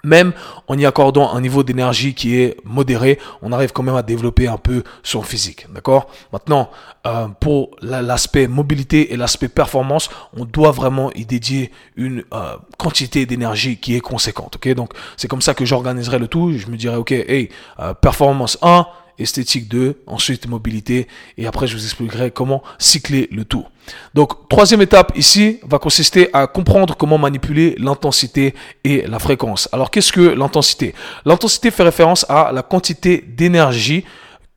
même 0.04 0.34
en 0.68 0.78
y 0.78 0.86
accordant 0.86 1.34
un 1.34 1.42
niveau 1.42 1.64
d'énergie 1.64 2.14
qui 2.14 2.38
est 2.38 2.58
modéré, 2.64 3.20
on 3.42 3.52
arrive 3.52 3.72
quand 3.72 3.84
même 3.84 3.96
à 3.96 4.02
développer 4.02 4.48
un 4.48 4.58
peu 4.58 4.84
son 5.04 5.22
physique. 5.22 5.68
D'accord? 5.74 6.10
Maintenant, 6.32 6.70
euh, 7.06 7.28
pour 7.40 7.72
l'aspect 7.82 8.48
mobilité 8.48 9.14
et 9.14 9.18
l'aspect 9.18 9.48
performance, 9.50 10.10
on 10.36 10.46
doit 10.46 10.72
vraiment 10.72 11.12
y 11.14 11.26
dédier 11.26 11.72
une 11.96 12.24
euh, 12.34 12.58
quantité 12.78 13.26
d'énergie 13.26 13.78
qui 13.78 13.96
est 13.96 14.02
conséquente. 14.02 14.56
Ok? 14.56 14.74
Donc, 14.74 14.94
c'est 15.18 15.28
comme 15.28 15.42
ça 15.42 15.54
que 15.54 15.66
j'organiserai 15.66 16.20
le 16.20 16.28
tout. 16.28 16.58
Je 16.58 16.68
me 16.68 16.78
dirais, 16.78 16.96
ok, 16.96 17.12
hey, 17.12 17.50
euh, 17.80 17.94
performance 17.94 18.58
1, 18.62 18.86
esthétique 19.20 19.68
2, 19.68 20.02
ensuite 20.08 20.48
mobilité, 20.48 21.08
et 21.38 21.48
après 21.48 21.68
je 21.68 21.76
vous 21.76 21.84
expliquerai 21.84 22.32
comment 22.32 22.64
cycler 22.78 23.28
le 23.32 23.46
tout. 23.46 23.66
Donc, 24.14 24.48
troisième 24.50 24.82
étape 24.82 25.12
ici 25.16 25.60
va 25.64 25.80
consister 25.80 26.30
à 26.34 26.48
comprendre 26.48 26.96
comment 26.96 27.18
manipuler 27.18 27.76
l'intensité 27.80 28.54
et 28.84 29.04
la 29.08 29.20
fréquence. 29.20 29.68
Alors, 29.72 29.90
qu'est-ce 29.90 30.14
que 30.14 30.22
l'intensité? 30.22 30.94
L'intensité 31.26 31.72
fait 31.72 31.84
référence 31.84 32.26
à 32.30 32.52
la 32.52 32.62
quantité 32.62 33.24
d'énergie 33.28 34.04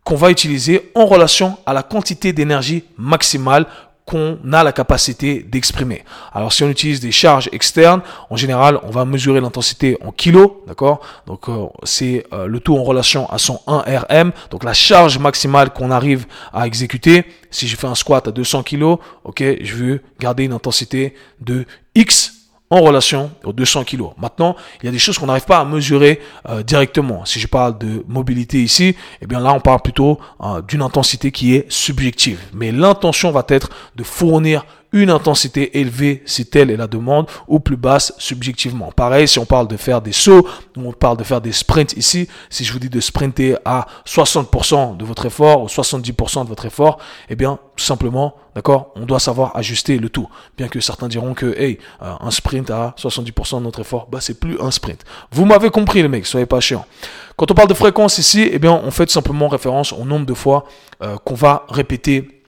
qu'on 0.05 0.17
va 0.17 0.31
utiliser 0.31 0.91
en 0.95 1.07
relation 1.07 1.57
à 1.65 1.73
la 1.73 1.83
quantité 1.83 2.33
d'énergie 2.33 2.85
maximale 2.99 3.67
qu'on 4.05 4.39
a 4.53 4.65
la 4.65 4.73
capacité 4.73 5.43
d'exprimer. 5.43 6.05
Alors 6.33 6.53
si 6.53 6.65
on 6.65 6.69
utilise 6.69 7.01
des 7.01 7.13
charges 7.13 7.49
externes, 7.53 8.03
en 8.31 8.37
général, 8.37 8.81
on 8.83 8.91
va 8.91 9.05
mesurer 9.05 9.41
l'intensité 9.41 9.97
en 10.05 10.11
kilos, 10.11 10.51
d'accord? 10.67 11.01
Donc 11.27 11.49
euh, 11.49 11.67
c'est 11.85 12.27
euh, 12.33 12.47
le 12.47 12.61
tout 12.61 12.77
en 12.77 12.83
relation 12.83 13.31
à 13.31 13.39
son 13.39 13.61
1 13.67 13.85
RM, 14.09 14.33
donc 14.51 14.65
la 14.65 14.75
charge 14.75 15.19
maximale 15.19 15.71
qu'on 15.71 15.91
arrive 15.91 16.27
à 16.53 16.67
exécuter. 16.67 17.25
Si 17.51 17.69
je 17.69 17.77
fais 17.77 17.87
un 17.87 17.95
squat 17.95 18.27
à 18.27 18.33
200 18.33 18.63
kilos, 18.65 18.99
ok, 19.25 19.43
je 19.61 19.75
veux 19.75 20.01
garder 20.19 20.45
une 20.45 20.53
intensité 20.53 21.15
de 21.41 21.65
X 21.95 22.32
en 22.73 22.81
relation 22.81 23.31
aux 23.45 23.53
200 23.53 23.85
kg. 23.85 24.05
Maintenant, 24.17 24.57
il 24.83 24.87
y 24.87 24.89
a 24.89 24.93
des 24.93 24.99
choses 24.99 25.19
qu'on 25.19 25.27
n'arrive 25.27 25.45
pas 25.45 25.59
à 25.59 25.65
mesurer 25.67 26.21
euh, 26.49 26.63
directement. 26.63 27.27
Si 27.27 27.39
je 27.39 27.47
parle 27.47 27.77
de 27.77 28.03
mobilité 28.09 28.63
ici, 28.63 28.97
eh 29.21 29.27
bien 29.27 29.41
là, 29.41 29.53
on 29.53 29.61
parle 29.61 29.83
plutôt 29.83 30.19
euh, 30.41 30.63
d'une 30.63 30.81
intensité 30.81 31.33
qui 31.33 31.55
est 31.55 31.71
subjective. 31.71 32.41
Mais 32.55 32.73
l'intention 32.73 33.31
va 33.31 33.45
être 33.49 33.69
de 33.95 34.03
fournir 34.03 34.65
une 34.93 35.11
intensité 35.11 35.81
élevée 35.81 36.23
si 36.27 36.47
telle 36.47 36.71
est 36.71 36.77
la 36.77 36.87
demande 36.87 37.27
ou 37.49 37.61
plus 37.61 37.77
basse 37.77 38.13
subjectivement. 38.19 38.93
Pareil, 38.93 39.27
si 39.27 39.39
on 39.39 39.45
parle 39.45 39.69
de 39.69 39.77
faire 39.77 40.03
des 40.03 40.13
sauts, 40.13 40.47
on 40.77 40.93
parle 40.93 41.17
de 41.17 41.25
faire 41.25 41.41
des 41.41 41.53
sprints 41.53 41.95
ici, 41.97 42.29
si 42.51 42.65
je 42.65 42.73
vous 42.73 42.79
dis 42.79 42.89
de 42.89 43.01
sprinter 43.01 43.57
à 43.65 43.87
60% 44.07 44.97
de 44.97 45.05
votre 45.05 45.27
effort 45.27 45.63
ou 45.63 45.67
70% 45.67 46.45
de 46.45 46.49
votre 46.49 46.67
effort, 46.67 46.99
eh 47.29 47.37
bien, 47.37 47.59
tout 47.77 47.85
simplement, 47.85 48.35
d'accord, 48.55 48.93
on 48.97 49.07
doit 49.07 49.19
savoir 49.19 49.57
ajuster 49.57 49.99
le 49.99 50.09
tout. 50.11 50.29
Bien 50.57 50.69
que 50.69 50.81
certains 50.81 51.09
diront 51.09 51.35
que, 51.35 51.59
hey, 51.59 51.79
euh, 52.03 52.13
un 52.21 52.31
sprint 52.31 52.71
à 52.71 52.95
70% 52.99 53.59
de 53.59 53.65
notre 53.65 53.81
effort, 53.81 54.09
bah, 54.11 54.19
c'est 54.21 54.39
plus 54.39 54.61
un 54.61 54.71
sprint. 54.71 55.05
Vous 55.31 55.47
m'avez 55.47 55.71
compris, 55.71 56.03
les 56.03 56.09
mecs, 56.09 56.27
soyez 56.27 56.47
pas 56.47 56.61
chiants. 56.61 56.85
Quand 57.37 57.51
on 57.51 57.55
parle 57.55 57.69
de 57.69 57.75
fréquence 57.75 58.19
ici, 58.19 58.49
eh 58.53 58.59
bien, 58.59 58.73
on 58.73 58.91
fait 58.91 59.07
tout 59.07 59.13
simplement 59.13 59.49
référence 59.49 59.93
au 59.93 60.05
nombre 60.05 60.27
de 60.27 60.35
fois 60.35 60.65
euh, 61.03 61.17
qu'on 61.25 61.35
va 61.35 61.65
répéter 61.69 62.42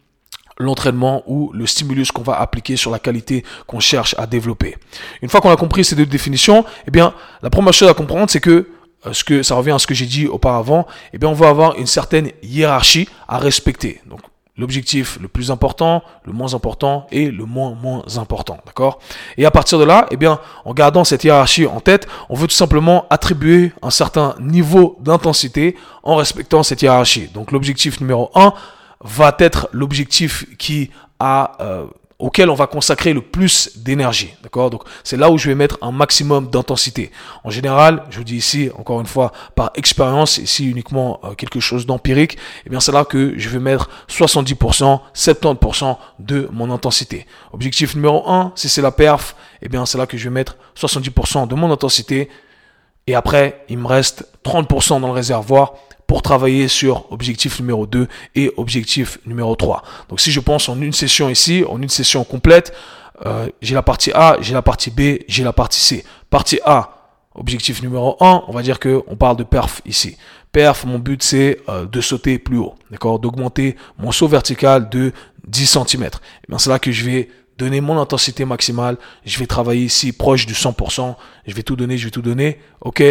l'entraînement 0.58 1.22
ou 1.26 1.50
le 1.52 1.66
stimulus 1.66 2.12
qu'on 2.12 2.22
va 2.22 2.40
appliquer 2.40 2.76
sur 2.76 2.90
la 2.90 2.98
qualité 2.98 3.44
qu'on 3.66 3.80
cherche 3.80 4.14
à 4.18 4.26
développer. 4.26 4.76
Une 5.22 5.28
fois 5.28 5.40
qu'on 5.40 5.50
a 5.50 5.56
compris 5.56 5.84
ces 5.84 5.96
deux 5.96 6.06
définitions, 6.06 6.64
eh 6.86 6.90
bien, 6.90 7.14
la 7.42 7.50
première 7.50 7.72
chose 7.72 7.88
à 7.88 7.94
comprendre, 7.94 8.30
c'est 8.30 8.40
que 8.40 8.68
euh, 9.06 9.12
ce 9.12 9.24
que 9.24 9.42
ça 9.42 9.54
revient 9.54 9.72
à 9.72 9.78
ce 9.78 9.86
que 9.86 9.94
j'ai 9.94 10.06
dit 10.06 10.26
auparavant, 10.26 10.86
eh 11.12 11.18
bien, 11.18 11.28
on 11.28 11.34
va 11.34 11.48
avoir 11.48 11.76
une 11.76 11.86
certaine 11.86 12.30
hiérarchie 12.42 13.08
à 13.28 13.38
respecter. 13.38 14.00
Donc, 14.06 14.20
l'objectif 14.56 15.18
le 15.20 15.26
plus 15.26 15.50
important, 15.50 16.02
le 16.24 16.32
moins 16.32 16.54
important 16.54 17.06
et 17.10 17.30
le 17.30 17.44
moins 17.44 17.74
moins 17.74 18.04
important, 18.16 18.58
d'accord? 18.64 19.00
Et 19.36 19.44
à 19.44 19.50
partir 19.50 19.78
de 19.78 19.84
là, 19.84 20.06
eh 20.10 20.16
bien, 20.16 20.38
en 20.64 20.72
gardant 20.74 21.04
cette 21.04 21.24
hiérarchie 21.24 21.66
en 21.66 21.80
tête, 21.80 22.06
on 22.28 22.36
veut 22.36 22.46
tout 22.46 22.54
simplement 22.54 23.06
attribuer 23.10 23.72
un 23.82 23.90
certain 23.90 24.36
niveau 24.40 24.96
d'intensité 25.00 25.76
en 26.02 26.16
respectant 26.16 26.62
cette 26.62 26.82
hiérarchie. 26.82 27.28
Donc, 27.34 27.50
l'objectif 27.50 28.00
numéro 28.00 28.30
1, 28.34 28.54
va 29.04 29.36
être 29.38 29.68
l'objectif 29.72 30.46
qui 30.56 30.90
a 31.20 31.52
euh, 31.60 31.86
auquel 32.18 32.48
on 32.48 32.54
va 32.54 32.66
consacrer 32.66 33.12
le 33.12 33.20
plus 33.20 33.76
d'énergie. 33.76 34.34
D'accord? 34.42 34.70
Donc 34.70 34.84
c'est 35.02 35.16
là 35.16 35.30
où 35.30 35.36
je 35.36 35.48
vais 35.48 35.54
mettre 35.54 35.76
un 35.82 35.92
maximum 35.92 36.48
d'intensité. 36.48 37.10
En 37.44 37.50
général, 37.50 38.04
je 38.08 38.18
vous 38.18 38.24
dis 38.24 38.36
ici, 38.36 38.70
encore 38.78 39.00
une 39.00 39.06
fois, 39.06 39.32
par 39.54 39.72
expérience, 39.74 40.38
ici 40.38 40.68
uniquement 40.68 41.20
euh, 41.24 41.34
quelque 41.34 41.60
chose 41.60 41.86
d'empirique, 41.86 42.38
eh 42.66 42.70
bien 42.70 42.80
c'est 42.80 42.92
là 42.92 43.04
que 43.04 43.38
je 43.38 43.48
vais 43.50 43.58
mettre 43.58 43.90
70%, 44.08 45.00
70% 45.14 45.96
de 46.20 46.48
mon 46.50 46.70
intensité. 46.70 47.26
Objectif 47.52 47.94
numéro 47.94 48.26
1, 48.28 48.52
si 48.54 48.68
c'est 48.68 48.82
la 48.82 48.92
perf, 48.92 49.36
eh 49.60 49.68
bien 49.68 49.84
c'est 49.84 49.98
là 49.98 50.06
que 50.06 50.16
je 50.16 50.24
vais 50.24 50.34
mettre 50.34 50.56
70% 50.76 51.46
de 51.46 51.54
mon 51.54 51.70
intensité. 51.70 52.30
Et 53.06 53.14
après, 53.14 53.66
il 53.68 53.76
me 53.76 53.86
reste 53.86 54.26
30% 54.44 55.00
dans 55.00 55.08
le 55.08 55.12
réservoir 55.12 55.74
pour 56.06 56.22
travailler 56.22 56.68
sur 56.68 57.10
objectif 57.12 57.60
numéro 57.60 57.86
2 57.86 58.08
et 58.34 58.52
objectif 58.56 59.18
numéro 59.26 59.54
3. 59.56 59.82
Donc 60.08 60.20
si 60.20 60.30
je 60.30 60.40
pense 60.40 60.68
en 60.68 60.80
une 60.80 60.92
session 60.92 61.28
ici, 61.28 61.64
en 61.68 61.80
une 61.80 61.88
session 61.88 62.24
complète, 62.24 62.72
euh, 63.26 63.48
j'ai 63.62 63.74
la 63.74 63.82
partie 63.82 64.12
A, 64.12 64.36
j'ai 64.40 64.54
la 64.54 64.62
partie 64.62 64.90
B, 64.90 65.18
j'ai 65.28 65.44
la 65.44 65.52
partie 65.52 65.80
C. 65.80 66.04
Partie 66.30 66.60
A, 66.64 66.94
objectif 67.34 67.82
numéro 67.82 68.16
1, 68.20 68.44
on 68.48 68.52
va 68.52 68.62
dire 68.62 68.78
que 68.78 69.02
on 69.06 69.16
parle 69.16 69.36
de 69.36 69.44
perf 69.44 69.80
ici. 69.86 70.16
Perf, 70.52 70.84
mon 70.84 70.98
but 70.98 71.22
c'est 71.22 71.60
euh, 71.68 71.86
de 71.86 72.00
sauter 72.00 72.38
plus 72.38 72.58
haut, 72.58 72.74
d'accord, 72.90 73.18
d'augmenter 73.18 73.76
mon 73.98 74.12
saut 74.12 74.28
vertical 74.28 74.88
de 74.88 75.12
10 75.46 75.66
cm. 75.66 76.08
Bien 76.48 76.58
c'est 76.58 76.70
là 76.70 76.78
que 76.78 76.92
je 76.92 77.04
vais 77.04 77.28
donner 77.56 77.80
mon 77.80 77.98
intensité 77.98 78.44
maximale, 78.44 78.96
je 79.24 79.38
vais 79.38 79.46
travailler 79.46 79.84
ici 79.84 80.12
proche 80.12 80.46
du 80.46 80.54
100%, 80.54 81.14
je 81.46 81.54
vais 81.54 81.62
tout 81.62 81.76
donner, 81.76 81.96
je 81.96 82.04
vais 82.04 82.10
tout 82.10 82.22
donner, 82.22 82.58
ok? 82.80 83.02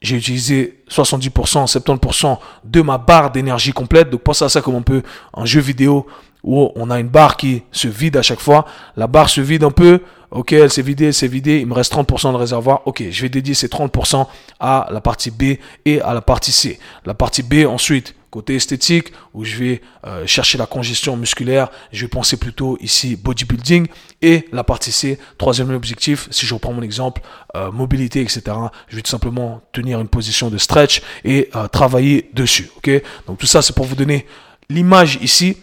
J'ai 0.00 0.16
utilisé 0.16 0.82
70%, 0.90 1.70
70% 1.70 2.38
de 2.64 2.82
ma 2.82 2.98
barre 2.98 3.30
d'énergie 3.30 3.72
complète. 3.72 4.10
Donc 4.10 4.22
pensez 4.22 4.44
à 4.44 4.48
ça 4.48 4.62
comme 4.62 4.76
un 4.76 4.82
peu 4.82 5.02
un 5.34 5.44
jeu 5.44 5.60
vidéo 5.60 6.06
où 6.42 6.70
on 6.74 6.90
a 6.90 6.98
une 6.98 7.08
barre 7.08 7.36
qui 7.36 7.62
se 7.70 7.88
vide 7.88 8.16
à 8.16 8.22
chaque 8.22 8.40
fois. 8.40 8.64
La 8.96 9.06
barre 9.06 9.28
se 9.28 9.40
vide 9.40 9.64
un 9.64 9.70
peu. 9.70 10.00
Ok, 10.30 10.52
elle 10.52 10.70
s'est 10.70 10.82
vidée, 10.82 11.06
elle 11.06 11.14
s'est 11.14 11.28
vidée. 11.28 11.58
Il 11.58 11.66
me 11.66 11.74
reste 11.74 11.92
30% 11.92 12.32
de 12.32 12.36
réservoir. 12.36 12.82
Ok, 12.86 13.02
je 13.10 13.22
vais 13.22 13.28
dédier 13.28 13.54
ces 13.54 13.68
30% 13.68 14.26
à 14.58 14.88
la 14.90 15.00
partie 15.00 15.30
B 15.30 15.58
et 15.84 16.00
à 16.00 16.14
la 16.14 16.22
partie 16.22 16.52
C. 16.52 16.78
La 17.04 17.14
partie 17.14 17.42
B, 17.42 17.66
ensuite, 17.66 18.14
côté 18.30 18.54
esthétique, 18.54 19.12
où 19.34 19.44
je 19.44 19.56
vais 19.56 19.80
euh, 20.06 20.26
chercher 20.26 20.56
la 20.56 20.66
congestion 20.66 21.16
musculaire. 21.16 21.68
Je 21.92 22.02
vais 22.02 22.08
penser 22.08 22.36
plutôt 22.36 22.78
ici 22.80 23.16
bodybuilding. 23.16 23.88
Et 24.22 24.48
la 24.52 24.64
partie 24.64 24.92
C, 24.92 25.18
troisième 25.38 25.70
objectif, 25.70 26.28
si 26.30 26.46
je 26.46 26.54
reprends 26.54 26.72
mon 26.72 26.82
exemple, 26.82 27.22
euh, 27.56 27.70
mobilité, 27.72 28.20
etc. 28.20 28.42
Je 28.88 28.96
vais 28.96 29.02
tout 29.02 29.10
simplement 29.10 29.62
tenir 29.72 30.00
une 30.00 30.08
position 30.08 30.50
de 30.50 30.58
stretch 30.58 31.02
et 31.24 31.48
euh, 31.56 31.68
travailler 31.68 32.30
dessus. 32.34 32.70
Ok, 32.76 32.90
donc 33.26 33.38
tout 33.38 33.46
ça, 33.46 33.62
c'est 33.62 33.74
pour 33.74 33.86
vous 33.86 33.96
donner 33.96 34.26
l'image 34.68 35.18
ici 35.22 35.56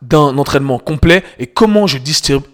d'un 0.00 0.38
entraînement 0.38 0.78
complet 0.78 1.22
et 1.38 1.46
comment 1.46 1.86
je, 1.86 1.98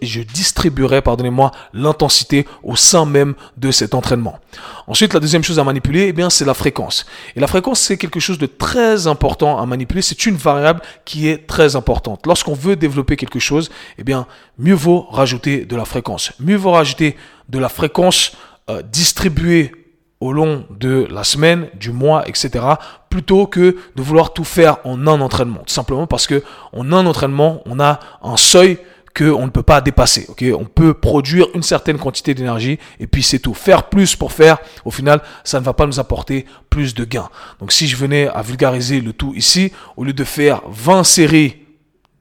je 0.03 0.21
distribuerai 0.21 1.03
pardonnez-moi, 1.03 1.53
l'intensité 1.73 2.47
au 2.63 2.77
sein 2.77 3.07
même 3.07 3.35
de 3.57 3.71
cet 3.71 3.95
entraînement. 3.95 4.39
Ensuite, 4.87 5.15
la 5.15 5.21
deuxième 5.21 5.45
chose 5.45 5.59
à 5.59 5.65
manipuler, 5.65 6.09
eh 6.09 6.13
bien, 6.13 6.31
c'est 6.31 6.45
la 6.45 6.55
fréquence. 6.55 7.07
Et 7.37 7.41
la 7.41 7.47
fréquence, 7.47 7.81
c'est 7.81 7.97
quelque 7.97 8.21
chose 8.21 8.39
de 8.39 8.47
très 8.47 9.07
important 9.07 9.59
à 9.59 9.67
manipuler. 9.67 10.03
C'est 10.03 10.27
une 10.27 10.37
variable 10.37 10.81
qui 11.05 11.29
est 11.29 11.47
très 11.47 11.77
importante. 11.77 12.27
Lorsqu'on 12.27 12.55
veut 12.55 12.77
développer 12.77 13.17
quelque 13.17 13.39
chose, 13.39 13.71
eh 13.99 14.05
bien, 14.05 14.27
mieux 14.59 14.75
vaut 14.75 15.07
rajouter 15.11 15.65
de 15.65 15.77
la 15.77 15.85
fréquence. 15.85 16.33
Mieux 16.41 16.57
vaut 16.57 16.73
rajouter 16.73 17.17
de 17.49 17.59
la 17.59 17.69
fréquence 17.69 18.33
euh, 18.71 18.83
distribuée 18.83 19.73
au 20.21 20.33
long 20.33 20.65
de 20.71 21.07
la 21.11 21.25
semaine, 21.25 21.69
du 21.75 21.93
mois, 21.93 22.27
etc. 22.29 22.65
Plutôt 23.09 23.47
que 23.47 23.77
de 23.95 24.03
vouloir 24.03 24.33
tout 24.33 24.45
faire 24.45 24.79
en 24.85 25.07
un 25.07 25.21
entraînement. 25.21 25.61
Tout 25.67 25.73
simplement 25.73 26.07
parce 26.07 26.27
que 26.27 26.43
en 26.73 26.93
un 26.93 27.07
entraînement, 27.07 27.63
on 27.67 27.79
a 27.79 28.01
un 28.23 28.37
seuil 28.37 28.79
qu'on 29.17 29.47
ne 29.47 29.51
peut 29.51 29.63
pas 29.63 29.81
dépasser. 29.81 30.27
Ok, 30.29 30.45
on 30.57 30.65
peut 30.65 30.95
produire 30.95 31.47
une 31.55 31.63
certaine 31.63 31.99
quantité 31.99 32.35
d'énergie 32.35 32.79
et 33.01 33.07
puis 33.07 33.23
c'est 33.23 33.39
tout. 33.39 33.55
Faire 33.55 33.85
plus 33.85 34.17
pour 34.17 34.33
faire, 34.33 34.59
au 34.85 34.91
final, 34.91 35.21
ça 35.45 35.61
ne 35.61 35.65
va 35.65 35.73
pas 35.73 35.87
nous 35.87 35.99
apporter 36.01 36.47
plus 36.71 36.95
de 36.95 37.05
gains. 37.05 37.29
Donc 37.61 37.73
si 37.73 37.89
je 37.89 37.97
venais 37.97 38.29
à 38.29 38.43
vulgariser 38.43 39.01
le 39.01 39.13
tout 39.13 39.35
ici, 39.35 39.73
au 39.97 40.05
lieu 40.05 40.13
de 40.13 40.25
faire 40.25 40.63
20 40.69 41.05
séries 41.05 41.57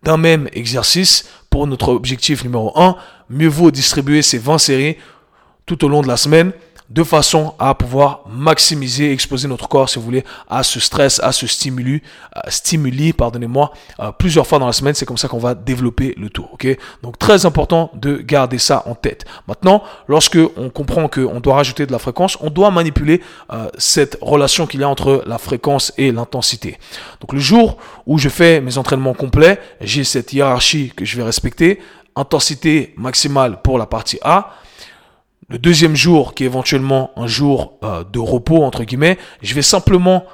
d'un 0.03 0.17
même 0.17 0.47
exercice 0.53 1.29
pour 1.49 1.67
notre 1.67 1.89
objectif 1.89 2.43
numéro 2.43 2.71
1, 2.79 2.95
mieux 3.29 3.47
vaut 3.47 3.71
distribuer 3.71 4.21
ces 4.21 4.37
20 4.37 4.57
séries 4.57 4.97
tout 5.65 5.83
au 5.83 5.89
long 5.89 6.01
de 6.01 6.07
la 6.07 6.17
semaine 6.17 6.51
de 6.89 7.03
façon 7.03 7.53
à 7.59 7.75
pouvoir 7.75 8.21
maximiser, 8.29 9.11
exposer 9.11 9.47
notre 9.47 9.67
corps, 9.67 9.89
si 9.89 9.99
vous 9.99 10.05
voulez, 10.05 10.23
à 10.49 10.63
ce 10.63 10.79
stress, 10.79 11.19
à 11.21 11.31
ce 11.31 11.45
stimuli, 11.45 12.01
stimuli, 12.47 13.11
pardonnez-moi, 13.13 13.73
euh, 13.99 14.11
plusieurs 14.11 14.47
fois 14.47 14.59
dans 14.59 14.67
la 14.67 14.73
semaine. 14.73 14.93
C'est 14.93 15.05
comme 15.05 15.17
ça 15.17 15.27
qu'on 15.27 15.37
va 15.37 15.53
développer 15.53 16.13
le 16.17 16.29
tour. 16.29 16.49
Ok? 16.53 16.67
Donc 17.03 17.19
très 17.19 17.45
important 17.45 17.91
de 17.93 18.17
garder 18.17 18.57
ça 18.57 18.83
en 18.85 18.95
tête. 18.95 19.25
Maintenant, 19.47 19.83
lorsque 20.07 20.39
on 20.55 20.69
comprend 20.69 21.09
qu'on 21.09 21.39
doit 21.39 21.55
rajouter 21.55 21.85
de 21.85 21.91
la 21.91 21.99
fréquence, 21.99 22.37
on 22.39 22.49
doit 22.49 22.71
manipuler 22.71 23.21
euh, 23.51 23.69
cette 23.77 24.17
relation 24.21 24.65
qu'il 24.65 24.79
y 24.79 24.83
a 24.83 24.89
entre 24.89 25.23
la 25.25 25.37
fréquence 25.37 25.93
et 25.97 26.11
l'intensité. 26.11 26.77
Donc 27.19 27.33
le 27.33 27.39
jour 27.39 27.77
où 28.05 28.17
je 28.17 28.29
fais 28.29 28.61
mes 28.61 28.77
entraînements 28.77 29.13
complets, 29.13 29.59
j'ai 29.81 30.03
cette 30.03 30.31
hiérarchie 30.31 30.93
que 30.95 31.03
je 31.03 31.17
vais 31.17 31.23
respecter. 31.23 31.79
Intensité 32.15 32.93
maximale 32.97 33.61
pour 33.61 33.77
la 33.77 33.85
partie 33.85 34.19
A 34.23 34.53
le 35.49 35.57
deuxième 35.57 35.95
jour, 35.95 36.33
qui 36.33 36.43
est 36.43 36.47
éventuellement 36.47 37.11
un 37.15 37.27
jour 37.27 37.77
euh, 37.83 38.03
de 38.03 38.19
repos, 38.19 38.63
entre 38.63 38.83
guillemets, 38.83 39.17
je 39.41 39.53
vais 39.53 39.61
simplement 39.61 40.25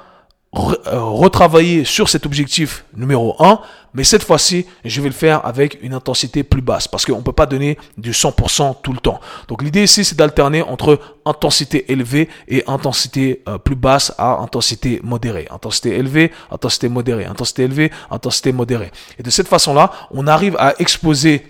euh, 0.56 1.00
retravailler 1.00 1.84
sur 1.84 2.08
cet 2.08 2.26
objectif 2.26 2.84
numéro 2.96 3.36
1, 3.38 3.60
mais 3.94 4.02
cette 4.02 4.24
fois-ci, 4.24 4.66
je 4.84 5.00
vais 5.00 5.08
le 5.08 5.14
faire 5.14 5.44
avec 5.46 5.78
une 5.82 5.94
intensité 5.94 6.42
plus 6.42 6.62
basse, 6.62 6.88
parce 6.88 7.06
qu'on 7.06 7.18
ne 7.18 7.22
peut 7.22 7.32
pas 7.32 7.46
donner 7.46 7.78
du 7.96 8.10
100% 8.10 8.76
tout 8.82 8.92
le 8.92 8.98
temps. 8.98 9.20
Donc 9.46 9.62
l'idée 9.62 9.84
ici, 9.84 10.04
c'est 10.04 10.16
d'alterner 10.16 10.62
entre 10.62 10.98
intensité 11.24 11.92
élevée 11.92 12.28
et 12.48 12.64
intensité 12.66 13.42
euh, 13.48 13.58
plus 13.58 13.76
basse 13.76 14.12
à 14.18 14.38
intensité 14.38 15.00
modérée. 15.04 15.46
Intensité 15.50 15.96
élevée, 15.96 16.32
intensité 16.50 16.88
modérée, 16.88 17.24
intensité 17.24 17.62
élevée, 17.64 17.92
intensité 18.10 18.52
modérée. 18.52 18.90
Et 19.18 19.22
de 19.22 19.30
cette 19.30 19.48
façon-là, 19.48 19.92
on 20.10 20.26
arrive 20.26 20.56
à 20.58 20.74
exposer 20.80 21.46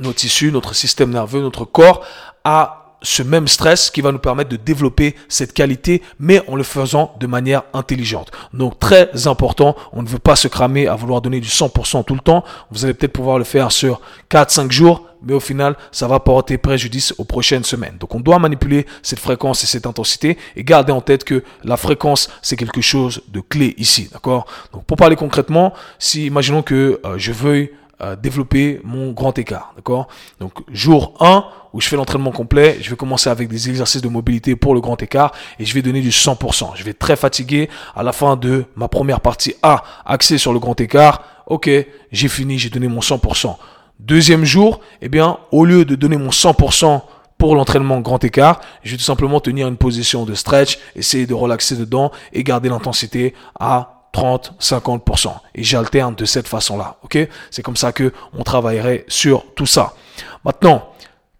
nos 0.00 0.12
tissus, 0.12 0.50
notre 0.50 0.74
système 0.74 1.10
nerveux, 1.10 1.40
notre 1.40 1.64
corps 1.64 2.04
à 2.44 2.79
ce 3.02 3.22
même 3.22 3.48
stress 3.48 3.90
qui 3.90 4.00
va 4.00 4.12
nous 4.12 4.18
permettre 4.18 4.50
de 4.50 4.56
développer 4.56 5.14
cette 5.28 5.52
qualité, 5.52 6.02
mais 6.18 6.42
en 6.48 6.56
le 6.56 6.62
faisant 6.62 7.14
de 7.18 7.26
manière 7.26 7.62
intelligente. 7.72 8.30
Donc 8.52 8.78
très 8.78 9.26
important, 9.26 9.76
on 9.92 10.02
ne 10.02 10.08
veut 10.08 10.18
pas 10.18 10.36
se 10.36 10.48
cramer 10.48 10.86
à 10.86 10.94
vouloir 10.94 11.20
donner 11.20 11.40
du 11.40 11.48
100% 11.48 12.04
tout 12.04 12.14
le 12.14 12.20
temps. 12.20 12.44
Vous 12.70 12.84
allez 12.84 12.94
peut-être 12.94 13.12
pouvoir 13.12 13.38
le 13.38 13.44
faire 13.44 13.72
sur 13.72 14.00
4-5 14.30 14.70
jours, 14.70 15.06
mais 15.22 15.34
au 15.34 15.40
final, 15.40 15.76
ça 15.92 16.06
va 16.06 16.20
porter 16.20 16.58
préjudice 16.58 17.14
aux 17.18 17.24
prochaines 17.24 17.64
semaines. 17.64 17.96
Donc 17.98 18.14
on 18.14 18.20
doit 18.20 18.38
manipuler 18.38 18.86
cette 19.02 19.18
fréquence 19.18 19.62
et 19.64 19.66
cette 19.66 19.86
intensité 19.86 20.38
et 20.56 20.64
garder 20.64 20.92
en 20.92 21.00
tête 21.00 21.24
que 21.24 21.44
la 21.64 21.76
fréquence, 21.76 22.30
c'est 22.42 22.56
quelque 22.56 22.80
chose 22.80 23.22
de 23.28 23.40
clé 23.40 23.74
ici. 23.78 24.08
D'accord? 24.12 24.46
Donc 24.72 24.84
pour 24.84 24.96
parler 24.96 25.16
concrètement, 25.16 25.72
si 25.98 26.26
imaginons 26.26 26.62
que 26.62 27.00
euh, 27.04 27.18
je 27.18 27.32
veuille 27.32 27.70
euh, 28.02 28.16
développer 28.16 28.80
mon 28.84 29.12
grand 29.12 29.38
écart. 29.38 29.72
D'accord? 29.76 30.08
Donc 30.38 30.52
jour 30.72 31.14
1 31.20 31.44
où 31.72 31.80
je 31.80 31.88
fais 31.88 31.96
l'entraînement 31.96 32.32
complet, 32.32 32.78
je 32.80 32.90
vais 32.90 32.96
commencer 32.96 33.30
avec 33.30 33.48
des 33.48 33.68
exercices 33.68 34.02
de 34.02 34.08
mobilité 34.08 34.56
pour 34.56 34.74
le 34.74 34.80
grand 34.80 35.00
écart 35.02 35.32
et 35.58 35.64
je 35.64 35.74
vais 35.74 35.82
donner 35.82 36.00
du 36.00 36.10
100%. 36.10 36.72
Je 36.74 36.82
vais 36.82 36.94
très 36.94 37.16
fatigué 37.16 37.68
à 37.94 38.02
la 38.02 38.12
fin 38.12 38.36
de 38.36 38.64
ma 38.74 38.88
première 38.88 39.20
partie 39.20 39.54
A 39.62 39.84
axée 40.04 40.38
sur 40.38 40.52
le 40.52 40.58
grand 40.58 40.80
écart. 40.80 41.22
Ok, 41.46 41.70
j'ai 42.10 42.28
fini, 42.28 42.58
j'ai 42.58 42.70
donné 42.70 42.88
mon 42.88 43.00
100%. 43.00 43.56
Deuxième 43.98 44.44
jour, 44.44 44.80
eh 45.02 45.08
bien, 45.08 45.38
au 45.52 45.64
lieu 45.64 45.84
de 45.84 45.94
donner 45.94 46.16
mon 46.16 46.30
100% 46.30 47.02
pour 47.36 47.54
l'entraînement 47.54 48.00
grand 48.00 48.22
écart, 48.24 48.60
je 48.82 48.92
vais 48.92 48.96
tout 48.96 49.02
simplement 49.02 49.40
tenir 49.40 49.68
une 49.68 49.76
position 49.76 50.24
de 50.24 50.34
stretch, 50.34 50.78
essayer 50.96 51.26
de 51.26 51.34
relaxer 51.34 51.76
dedans 51.76 52.10
et 52.32 52.44
garder 52.44 52.68
l'intensité 52.68 53.34
à 53.58 53.99
30, 54.12 54.54
50%. 54.60 55.32
Et 55.54 55.62
j'alterne 55.62 56.14
de 56.14 56.24
cette 56.24 56.48
façon-là. 56.48 56.96
Ok? 57.02 57.18
C'est 57.50 57.62
comme 57.62 57.76
ça 57.76 57.92
que 57.92 58.12
on 58.32 58.42
travaillerait 58.42 59.04
sur 59.08 59.44
tout 59.54 59.66
ça. 59.66 59.94
Maintenant, 60.44 60.90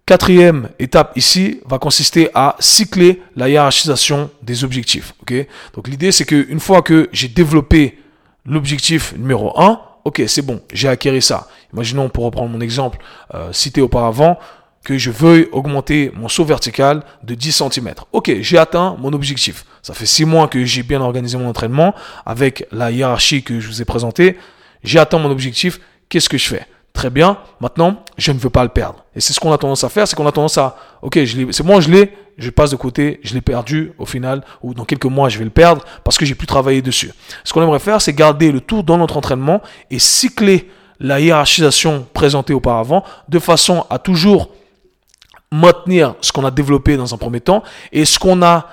quatrième 0.07 0.69
étape 0.79 1.13
ici 1.17 1.61
va 1.67 1.79
consister 1.79 2.31
à 2.35 2.57
cycler 2.59 3.23
la 3.37 3.49
hiérarchisation 3.49 4.31
des 4.43 4.65
objectifs. 4.65 5.15
Ok? 5.23 5.35
Donc 5.75 5.89
l'idée 5.89 6.13
c'est 6.13 6.25
que 6.25 6.47
une 6.49 6.61
fois 6.61 6.83
que 6.83 7.09
j'ai 7.13 7.29
développé 7.29 7.99
l'objectif 8.45 9.15
numéro 9.17 9.59
1, 9.61 9.81
ok 10.05 10.23
c'est 10.27 10.43
bon, 10.43 10.61
j'ai 10.73 10.89
acquéri 10.89 11.23
ça. 11.23 11.49
Imaginons 11.73 12.09
pour 12.09 12.25
reprendre 12.25 12.51
mon 12.51 12.61
exemple 12.61 12.99
euh, 13.35 13.53
cité 13.53 13.81
auparavant, 13.81 14.39
que 14.85 14.97
je 14.99 15.11
veuille 15.11 15.49
augmenter 15.53 16.11
mon 16.15 16.29
saut 16.29 16.45
vertical 16.45 17.03
de 17.23 17.35
10 17.35 17.63
cm. 17.71 17.95
Ok, 18.13 18.33
j'ai 18.41 18.59
atteint 18.59 18.97
mon 18.99 19.13
objectif. 19.13 19.65
Ça 19.83 19.95
fait 19.95 20.07
6 20.07 20.25
mois 20.25 20.49
que 20.49 20.65
j'ai 20.65 20.83
bien 20.83 21.01
organisé 21.01 21.37
mon 21.37 21.49
entraînement 21.49 21.95
avec 22.25 22.67
la 22.73 22.91
hiérarchie 22.91 23.43
que 23.43 23.61
je 23.61 23.69
vous 23.69 23.83
ai 23.83 23.85
présentée. 23.85 24.39
J'ai 24.83 24.99
atteint 24.99 25.19
mon 25.19 25.31
objectif. 25.31 25.81
Qu'est-ce 26.09 26.29
que 26.29 26.39
je 26.39 26.47
fais? 26.49 26.67
Très 26.93 27.11
bien. 27.11 27.39
Maintenant, 27.61 28.03
je 28.19 28.33
ne 28.33 28.39
veux 28.39 28.51
pas 28.51 28.63
le 28.65 28.71
perdre. 28.71 29.05
Et 29.15 29.21
c'est 29.21 29.33
ce 29.33 29.41
qu'on 29.41 29.53
a 29.53 29.59
tendance 29.59 29.85
à 29.85 29.89
faire, 29.89 30.09
c'est 30.09 30.17
qu'on 30.17 30.27
a 30.27 30.33
tendance 30.33 30.59
à, 30.59 30.77
ok, 31.03 31.19
c'est 31.53 31.63
bon, 31.63 31.81
je 31.81 31.91
l'ai, 31.91 32.13
je 32.39 32.51
passe 32.51 32.71
de 32.71 32.77
côté, 32.77 33.21
je 33.23 33.35
l'ai 33.35 33.41
perdu 33.41 33.93
au 33.99 34.07
final, 34.07 34.43
ou 34.63 34.75
dans 34.75 34.85
quelques 34.85 35.07
mois, 35.07 35.29
je 35.29 35.39
vais 35.39 35.45
le 35.45 35.51
perdre 35.51 35.85
parce 36.05 36.19
que 36.19 36.25
j'ai 36.25 36.35
plus 36.35 36.47
travaillé 36.47 36.83
dessus. 36.83 37.13
Ce 37.45 37.53
qu'on 37.53 37.63
aimerait 37.63 37.79
faire, 37.79 38.01
c'est 38.01 38.13
garder 38.13 38.51
le 38.51 38.61
tout 38.61 38.83
dans 38.83 38.99
notre 38.99 39.17
entraînement 39.17 39.61
et 39.91 39.99
cycler 39.99 40.69
la 40.99 41.21
hiérarchisation 41.21 42.07
présentée 42.13 42.53
auparavant 42.53 43.05
de 43.29 43.39
façon 43.39 43.85
à 43.89 43.99
toujours 43.99 44.51
maintenir 45.53 46.15
ce 46.21 46.33
qu'on 46.33 46.45
a 46.45 46.51
développé 46.51 46.97
dans 46.97 47.13
un 47.13 47.19
premier 47.19 47.41
temps 47.41 47.63
et 47.93 48.05
ce 48.05 48.19
qu'on 48.19 48.43
a 48.43 48.69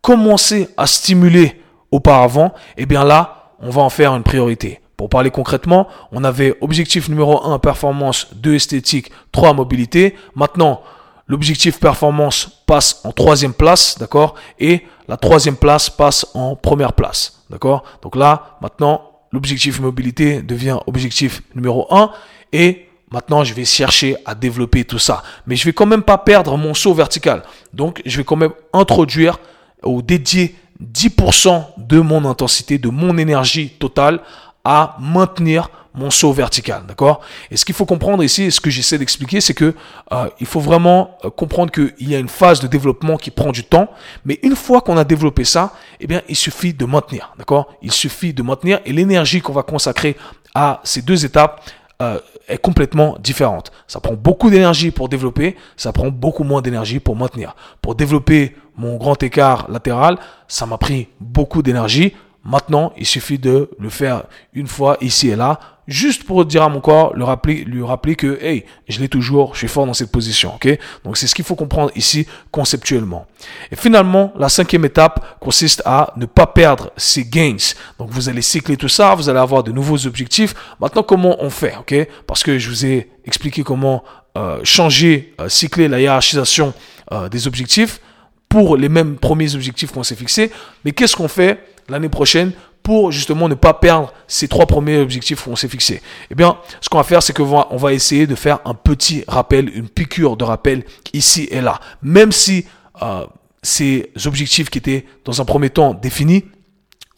commencé 0.00 0.68
à 0.76 0.86
stimuler 0.86 1.60
auparavant, 1.90 2.52
eh 2.76 2.86
bien 2.86 3.04
là, 3.04 3.54
on 3.60 3.70
va 3.70 3.82
en 3.82 3.90
faire 3.90 4.14
une 4.14 4.22
priorité. 4.22 4.80
Pour 4.96 5.08
parler 5.08 5.30
concrètement, 5.30 5.88
on 6.12 6.24
avait 6.24 6.56
objectif 6.60 7.08
numéro 7.08 7.42
1 7.44 7.58
performance, 7.58 8.28
2 8.34 8.54
esthétique, 8.54 9.10
3 9.32 9.54
mobilité. 9.54 10.14
Maintenant, 10.34 10.82
l'objectif 11.26 11.80
performance 11.80 12.62
passe 12.66 13.00
en 13.04 13.12
troisième 13.12 13.54
place, 13.54 13.98
d'accord? 13.98 14.34
Et 14.58 14.82
la 15.08 15.16
troisième 15.16 15.56
place 15.56 15.88
passe 15.88 16.26
en 16.34 16.54
première 16.54 16.92
place, 16.92 17.44
d'accord? 17.48 17.82
Donc 18.02 18.14
là, 18.14 18.58
maintenant, 18.60 19.10
l'objectif 19.32 19.80
mobilité 19.80 20.42
devient 20.42 20.78
objectif 20.86 21.42
numéro 21.54 21.86
1 21.90 22.10
et 22.52 22.89
Maintenant, 23.10 23.42
je 23.42 23.54
vais 23.54 23.64
chercher 23.64 24.16
à 24.24 24.34
développer 24.34 24.84
tout 24.84 24.98
ça. 24.98 25.22
Mais 25.46 25.56
je 25.56 25.64
vais 25.64 25.72
quand 25.72 25.86
même 25.86 26.02
pas 26.02 26.18
perdre 26.18 26.56
mon 26.56 26.74
saut 26.74 26.94
vertical. 26.94 27.42
Donc, 27.72 28.02
je 28.06 28.16
vais 28.16 28.24
quand 28.24 28.36
même 28.36 28.52
introduire 28.72 29.38
ou 29.82 30.02
dédier 30.02 30.54
10% 30.80 31.64
de 31.78 32.00
mon 32.00 32.24
intensité, 32.24 32.78
de 32.78 32.88
mon 32.88 33.18
énergie 33.18 33.70
totale 33.70 34.20
à 34.64 34.96
maintenir 35.00 35.70
mon 35.94 36.10
saut 36.10 36.32
vertical, 36.32 36.84
d'accord? 36.86 37.20
Et 37.50 37.56
ce 37.56 37.64
qu'il 37.64 37.74
faut 37.74 37.84
comprendre 37.84 38.22
ici, 38.22 38.44
et 38.44 38.50
ce 38.50 38.60
que 38.60 38.70
j'essaie 38.70 38.96
d'expliquer, 38.96 39.40
c'est 39.40 39.54
que 39.54 39.74
euh, 40.12 40.28
il 40.38 40.46
faut 40.46 40.60
vraiment 40.60 41.18
euh, 41.24 41.30
comprendre 41.30 41.72
qu'il 41.72 42.08
y 42.08 42.14
a 42.14 42.18
une 42.18 42.28
phase 42.28 42.60
de 42.60 42.68
développement 42.68 43.16
qui 43.16 43.30
prend 43.30 43.50
du 43.50 43.64
temps, 43.64 43.88
mais 44.24 44.38
une 44.42 44.54
fois 44.54 44.82
qu'on 44.82 44.96
a 44.96 45.04
développé 45.04 45.44
ça, 45.44 45.74
eh 45.98 46.06
bien, 46.06 46.22
il 46.28 46.36
suffit 46.36 46.72
de 46.72 46.84
maintenir, 46.84 47.34
d'accord? 47.38 47.74
Il 47.82 47.90
suffit 47.90 48.32
de 48.32 48.42
maintenir 48.42 48.78
et 48.84 48.92
l'énergie 48.92 49.40
qu'on 49.40 49.52
va 49.52 49.64
consacrer 49.64 50.16
à 50.54 50.80
ces 50.84 51.02
deux 51.02 51.24
étapes 51.24 51.68
euh, 52.02 52.18
est 52.50 52.58
complètement 52.58 53.16
différente. 53.20 53.72
Ça 53.86 54.00
prend 54.00 54.14
beaucoup 54.14 54.50
d'énergie 54.50 54.90
pour 54.90 55.08
développer, 55.08 55.56
ça 55.76 55.92
prend 55.92 56.08
beaucoup 56.08 56.44
moins 56.44 56.62
d'énergie 56.62 57.00
pour 57.00 57.16
maintenir. 57.16 57.54
Pour 57.80 57.94
développer 57.94 58.56
mon 58.76 58.96
grand 58.96 59.22
écart 59.22 59.70
latéral, 59.70 60.18
ça 60.48 60.66
m'a 60.66 60.78
pris 60.78 61.08
beaucoup 61.20 61.62
d'énergie. 61.62 62.14
Maintenant, 62.44 62.92
il 62.96 63.06
suffit 63.06 63.38
de 63.38 63.70
le 63.78 63.90
faire 63.90 64.24
une 64.54 64.66
fois 64.66 64.96
ici 65.00 65.28
et 65.28 65.36
là, 65.36 65.60
juste 65.86 66.24
pour 66.24 66.44
dire 66.46 66.62
à 66.62 66.68
mon 66.68 66.80
corps, 66.80 67.14
le 67.14 67.24
rappeler, 67.24 67.64
lui 67.64 67.82
rappeler 67.82 68.14
que, 68.14 68.38
hey, 68.42 68.64
je 68.88 69.00
l'ai 69.00 69.08
toujours, 69.08 69.52
je 69.54 69.58
suis 69.58 69.68
fort 69.68 69.86
dans 69.86 69.92
cette 69.92 70.10
position, 70.10 70.54
ok? 70.54 70.78
Donc, 71.04 71.16
c'est 71.16 71.26
ce 71.26 71.34
qu'il 71.34 71.44
faut 71.44 71.56
comprendre 71.56 71.90
ici 71.96 72.26
conceptuellement. 72.50 73.26
Et 73.70 73.76
finalement, 73.76 74.32
la 74.38 74.48
cinquième 74.48 74.84
étape 74.84 75.38
consiste 75.40 75.82
à 75.84 76.14
ne 76.16 76.26
pas 76.26 76.46
perdre 76.46 76.92
ses 76.96 77.24
gains. 77.24 77.56
Donc, 77.98 78.10
vous 78.10 78.28
allez 78.28 78.42
cycler 78.42 78.76
tout 78.76 78.88
ça, 78.88 79.14
vous 79.14 79.28
allez 79.28 79.38
avoir 79.38 79.62
de 79.62 79.72
nouveaux 79.72 80.06
objectifs. 80.06 80.54
Maintenant, 80.80 81.02
comment 81.02 81.36
on 81.40 81.50
fait, 81.50 81.74
ok? 81.78 81.94
Parce 82.26 82.42
que 82.42 82.58
je 82.58 82.68
vous 82.70 82.86
ai 82.86 83.10
expliqué 83.26 83.62
comment 83.64 84.02
euh, 84.38 84.60
changer, 84.62 85.34
euh, 85.40 85.48
cycler 85.48 85.88
la 85.88 86.00
hiérarchisation 86.00 86.72
euh, 87.12 87.28
des 87.28 87.48
objectifs 87.48 88.00
pour 88.48 88.76
les 88.76 88.88
mêmes 88.88 89.16
premiers 89.16 89.54
objectifs 89.54 89.90
qu'on 89.92 90.04
s'est 90.04 90.14
fixés. 90.14 90.52
Mais 90.84 90.92
qu'est-ce 90.92 91.16
qu'on 91.16 91.28
fait? 91.28 91.64
L'année 91.90 92.08
prochaine 92.08 92.52
pour 92.82 93.12
justement 93.12 93.48
ne 93.48 93.54
pas 93.54 93.74
perdre 93.74 94.12
ces 94.26 94.48
trois 94.48 94.66
premiers 94.66 94.98
objectifs 94.98 95.44
qu'on 95.44 95.56
s'est 95.56 95.68
fixés 95.68 96.00
Eh 96.30 96.34
bien, 96.34 96.58
ce 96.80 96.88
qu'on 96.88 96.98
va 96.98 97.04
faire, 97.04 97.22
c'est 97.22 97.38
va, 97.38 97.68
on 97.70 97.76
va 97.76 97.92
essayer 97.92 98.26
de 98.26 98.34
faire 98.34 98.60
un 98.64 98.74
petit 98.74 99.24
rappel, 99.28 99.68
une 99.74 99.88
piqûre 99.88 100.36
de 100.36 100.44
rappel 100.44 100.84
ici 101.12 101.48
et 101.50 101.60
là. 101.60 101.80
Même 102.02 102.32
si 102.32 102.64
euh, 103.02 103.26
ces 103.62 104.10
objectifs 104.24 104.70
qui 104.70 104.78
étaient 104.78 105.04
dans 105.24 105.40
un 105.40 105.44
premier 105.44 105.70
temps 105.70 105.94
définis 105.94 106.44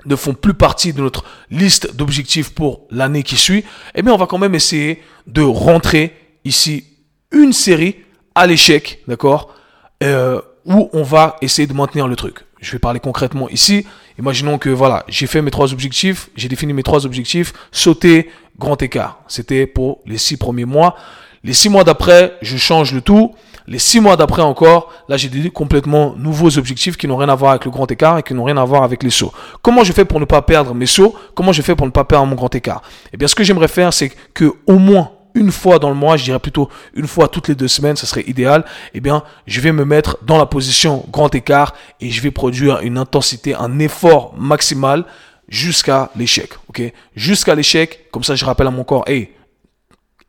ne 0.05 0.17
font 0.17 0.35
plus 0.35 0.55
partie 0.55 0.93
de 0.93 1.01
notre 1.01 1.25
liste 1.51 1.95
d'objectifs 1.95 2.51
pour 2.51 2.87
l'année 2.91 3.23
qui 3.23 3.37
suit, 3.37 3.65
eh 3.95 4.03
bien, 4.03 4.13
on 4.13 4.17
va 4.17 4.27
quand 4.27 4.39
même 4.39 4.55
essayer 4.55 5.01
de 5.29 5.43
rentrer 5.43 6.17
ici 6.45 6.85
une 7.31 7.53
série 7.53 7.97
à 8.35 8.47
l'échec, 8.47 9.03
d'accord 9.07 9.55
euh, 10.03 10.41
Où 10.65 10.91
on 10.93 11.03
va 11.03 11.37
essayer 11.41 11.69
de 11.69 11.73
maintenir 11.73 12.09
le 12.09 12.17
truc. 12.17 12.45
Je 12.61 12.73
vais 12.73 12.79
parler 12.79 13.01
concrètement 13.01 13.49
ici. 13.49 13.87
Imaginons 14.19 14.59
que 14.59 14.69
voilà, 14.69 15.05
j'ai 15.09 15.27
fait 15.27 15.43
mes 15.43 15.51
trois 15.51 15.73
objectifs, 15.73 16.31
j'ai 16.37 16.49
défini 16.49 16.73
mes 16.73 16.83
trois 16.83 17.07
objectifs, 17.07 17.53
sauter 17.71 18.31
grand 18.59 18.81
écart. 18.83 19.21
C'était 19.29 19.67
pour 19.67 20.01
les 20.07 20.19
six 20.19 20.37
premiers 20.37 20.65
mois. 20.65 20.97
Les 21.45 21.53
six 21.53 21.69
mois 21.69 21.85
d'après, 21.85 22.35
je 22.43 22.57
change 22.57 22.93
le 22.93 23.01
tout. 23.01 23.35
Les 23.69 23.79
six 23.79 24.01
mois 24.01 24.17
d'après 24.17 24.43
encore, 24.43 24.93
là 25.09 25.17
j'ai 25.17 25.29
des 25.29 25.49
complètement 25.51 26.15
nouveaux 26.17 26.59
objectifs 26.59 26.97
qui 26.97 27.07
n'ont 27.07 27.17
rien 27.17 27.29
à 27.29 27.35
voir 27.37 27.53
avec 27.53 27.65
le 27.65 27.71
grand 27.71 27.89
écart 27.91 28.19
et 28.19 28.23
qui 28.25 28.35
n'ont 28.35 28.43
rien 28.43 28.57
à 28.57 28.65
voir 28.65 28.83
avec 28.83 29.05
les 29.05 29.11
sauts. 29.11 29.33
Comment 29.63 29.85
je 29.85 29.93
fais 29.93 30.05
pour 30.05 30.19
ne 30.19 30.25
pas 30.25 30.43
perdre 30.43 30.75
mes 30.75 30.87
sauts? 30.87 31.15
Comment 31.37 31.53
je 31.53 31.63
fais 31.63 31.77
pour 31.77 31.87
ne 31.87 31.93
pas 31.93 32.03
perdre 32.03 32.27
mon 32.27 32.35
grand 32.35 32.53
écart? 32.55 32.83
Eh 33.13 33.17
bien, 33.17 33.29
ce 33.29 33.37
que 33.37 33.45
j'aimerais 33.45 33.69
faire, 33.69 33.93
c'est 33.93 34.11
que 34.35 34.53
au 34.67 34.79
moins 34.79 35.12
une 35.35 35.51
fois 35.51 35.79
dans 35.79 35.89
le 35.89 35.95
mois, 35.95 36.17
je 36.17 36.25
dirais 36.25 36.39
plutôt 36.39 36.69
une 36.95 37.07
fois 37.07 37.29
toutes 37.29 37.49
les 37.49 37.55
deux 37.55 37.69
semaines, 37.69 37.97
ça 37.97 38.07
serait 38.07 38.25
idéal, 38.27 38.65
eh 38.95 39.01
bien, 39.01 39.23
je 39.47 39.61
vais 39.61 39.73
me 39.73 39.85
mettre 39.85 40.19
dans 40.23 40.39
la 40.39 40.47
position 40.47 41.05
grand 41.11 41.35
écart 41.35 41.75
et 42.01 42.11
je 42.11 42.21
vais 42.21 42.31
produire 42.31 42.81
une 42.81 42.99
intensité, 42.99 43.55
un 43.55 43.79
effort 43.79 44.35
maximal 44.37 45.05
jusqu'à 45.49 46.11
l'échec, 46.17 46.53
ok? 46.69 46.83
Jusqu'à 47.15 47.55
l'échec, 47.55 48.11
comme 48.11 48.25
ça 48.25 48.35
je 48.35 48.45
rappelle 48.45 48.67
à 48.67 48.71
mon 48.71 48.85
corps, 48.85 49.05
hey, 49.07 49.31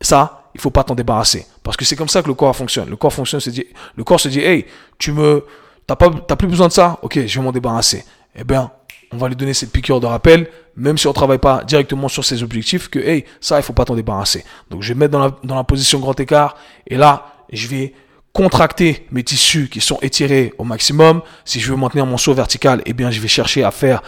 ça, 0.02 0.50
il 0.54 0.62
faut 0.62 0.70
pas 0.70 0.84
t'en 0.84 0.96
débarrasser. 0.96 1.46
Parce 1.64 1.78
que 1.78 1.86
c'est 1.86 1.96
comme 1.96 2.10
ça 2.10 2.22
que 2.22 2.28
le 2.28 2.34
corps 2.34 2.56
fonctionne. 2.56 2.90
Le 2.90 2.96
corps 2.96 3.14
fonctionne, 3.14 3.40
se 3.40 3.50
dit, 3.50 3.66
le 3.96 4.04
corps 4.04 4.20
se 4.20 4.28
dit, 4.28 4.42
hey, 4.42 4.66
tu 5.00 5.12
me, 5.12 5.46
t'as 5.88 5.96
pas, 5.96 6.10
t'as 6.28 6.36
plus 6.36 6.48
besoin 6.48 6.68
de 6.68 6.74
ça, 6.74 7.00
ok, 7.02 7.26
je 7.26 7.40
vais 7.40 7.44
m'en 7.44 7.52
débarrasser. 7.52 8.04
Eh 8.36 8.44
bien, 8.44 8.72
on 9.14 9.18
va 9.18 9.28
lui 9.30 9.36
donner 9.36 9.54
cette 9.54 9.72
piqûre 9.72 10.00
de 10.00 10.08
rappel, 10.08 10.50
même 10.76 10.98
si 10.98 11.08
on 11.08 11.14
travaille 11.14 11.38
pas 11.38 11.64
directement 11.64 12.08
sur 12.08 12.26
ses 12.26 12.44
objectifs, 12.44 12.90
que 12.90 13.00
hey, 13.00 13.26
ça, 13.40 13.60
il 13.60 13.64
faut 13.64 13.74
pas 13.74 13.86
t'en 13.86 13.96
débarrasser. 13.96 14.44
Donc 14.70 14.82
je 14.82 14.90
vais 14.94 15.00
mettre 15.00 15.12
dans 15.44 15.56
la, 15.56 15.64
position 15.64 16.00
grand 16.00 16.20
écart, 16.20 16.56
et 16.88 16.98
là, 16.98 17.28
je 17.52 17.68
vais 17.68 17.94
contracter 18.34 19.06
mes 19.12 19.24
tissus 19.24 19.70
qui 19.70 19.80
sont 19.80 20.00
étirés 20.02 20.54
au 20.58 20.64
maximum. 20.64 21.22
Si 21.46 21.60
je 21.60 21.72
veux 21.72 21.78
maintenir 21.78 22.06
mon 22.06 22.18
saut 22.18 22.34
vertical, 22.34 22.82
eh 22.86 22.94
bien, 22.94 23.12
je 23.12 23.20
vais 23.20 23.28
chercher 23.28 23.64
à 23.64 23.72
faire 23.72 24.02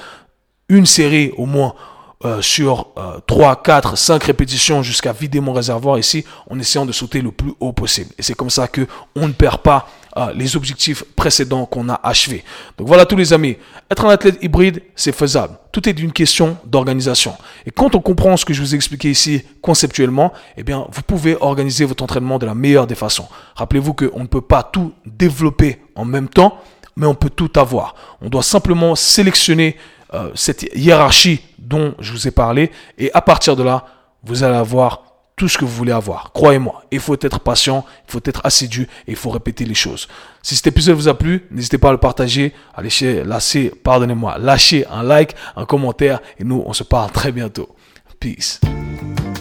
une 0.68 0.88
série 0.88 1.32
au 1.38 1.46
moins 1.46 1.76
euh, 2.24 2.42
sur 2.42 2.88
euh, 2.98 3.20
3, 3.28 3.62
4, 3.62 3.98
5 3.98 4.24
répétitions 4.24 4.82
jusqu'à 4.82 5.14
vider 5.14 5.40
mon 5.40 5.54
réservoir 5.54 6.00
ici 6.00 6.26
en 6.50 6.58
essayant 6.58 6.86
de 6.86 6.92
sauter 6.92 7.22
le 7.22 7.32
plus 7.32 7.54
haut 7.60 7.74
possible. 7.74 8.10
Et 8.18 8.24
c'est 8.24 8.34
comme 8.34 8.50
ça 8.50 8.68
que 8.68 8.88
on 9.16 9.28
ne 9.28 9.34
perd 9.34 9.62
pas 9.62 9.88
euh, 10.18 10.32
les 10.34 10.56
objectifs 10.56 11.04
précédents 11.16 11.66
qu'on 11.66 11.90
a 11.90 12.00
achevés. 12.04 12.44
Donc 12.78 12.88
voilà 12.88 13.06
tous 13.06 13.16
les 13.16 13.34
amis, 13.34 13.58
être 13.92 14.06
un 14.06 14.10
athlète 14.10 14.38
hybride, 14.42 14.82
c'est 14.96 15.14
faisable. 15.14 15.58
Tout 15.72 15.90
est 15.90 15.94
d'une 15.94 16.14
question 16.14 16.58
d'organisation. 16.66 17.36
Et 17.66 17.72
quand 17.72 17.96
on 17.96 18.00
comprend 18.00 18.38
ce 18.38 18.46
que 18.46 18.54
je 18.54 18.62
vous 18.62 18.74
ai 18.74 18.76
expliqué 18.76 19.10
ici 19.10 19.44
conceptuellement, 19.62 20.32
eh 20.56 20.64
bien, 20.64 20.88
vous 20.90 21.02
pouvez 21.02 21.36
organiser 21.42 21.86
votre 21.86 22.04
entraînement 22.04 22.40
de 22.40 22.46
la 22.46 22.56
meilleure 22.56 22.88
des 22.88 22.96
façons. 22.96 23.28
Rappelez-vous 23.56 23.94
qu'on 23.94 24.22
ne 24.22 24.28
peut 24.28 24.42
pas 24.42 24.64
tout 24.64 24.94
développer 25.06 25.80
en 25.96 26.06
même 26.06 26.30
temps, 26.30 26.60
mais 26.96 27.06
on 27.06 27.16
peut 27.16 27.30
tout 27.30 27.52
avoir. 27.56 27.96
On 28.22 28.30
doit 28.30 28.44
simplement 28.44 28.96
sélectionner 28.96 29.76
euh, 30.14 30.30
cette 30.34 30.64
hiérarchie 30.76 31.42
dont 31.60 31.94
je 32.00 32.12
vous 32.12 32.28
ai 32.28 32.32
parlé 32.32 32.72
et 32.98 33.12
à 33.14 33.22
partir 33.22 33.56
de 33.56 33.64
là, 33.64 33.86
vous 34.24 34.44
allez 34.44 34.56
avoir 34.56 35.05
tout 35.36 35.48
ce 35.48 35.58
que 35.58 35.66
vous 35.66 35.72
voulez 35.72 35.92
avoir. 35.92 36.32
Croyez-moi, 36.34 36.84
il 36.92 37.00
faut 37.00 37.18
être 37.20 37.40
patient, 37.40 37.86
il 38.08 38.12
faut 38.12 38.22
être 38.24 38.42
assidu 38.44 38.84
et 39.08 39.12
il 39.12 39.16
faut 39.16 39.30
répéter 39.30 39.66
les 39.66 39.74
choses. 39.74 40.08
Si 40.42 40.56
cet 40.56 40.68
épisode 40.68 40.96
vous 40.96 41.08
a 41.08 41.18
plu, 41.18 41.46
n'hésitez 41.52 41.78
pas 41.78 41.90
à 41.90 41.92
le 41.92 41.98
partager, 41.98 42.54
à 42.74 42.82
lâcher, 42.82 43.24
lâcher, 43.24 43.70
pardonnez-moi, 43.84 44.38
lâcher 44.38 44.86
un 44.88 45.04
like, 45.04 45.36
un 45.56 45.66
commentaire 45.66 46.22
et 46.40 46.44
nous, 46.44 46.64
on 46.66 46.74
se 46.74 46.84
parle 46.84 47.12
très 47.12 47.32
bientôt. 47.32 47.76
Peace. 48.20 48.60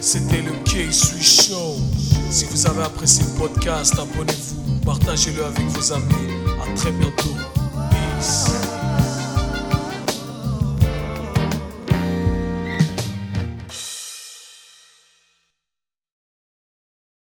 C'était 0.00 0.42
le 0.42 0.52
Show. 0.92 1.76
Si 2.30 2.44
vous 2.46 2.66
avez 2.66 2.82
apprécié 2.82 3.24
le 3.24 3.38
podcast, 3.38 3.94
abonnez-vous, 3.98 4.80
partagez-le 4.84 5.44
avec 5.44 5.64
vos 5.66 5.92
amis. 5.92 6.14
Très 6.76 6.90
bientôt. 6.90 7.30
Peace. 7.90 8.73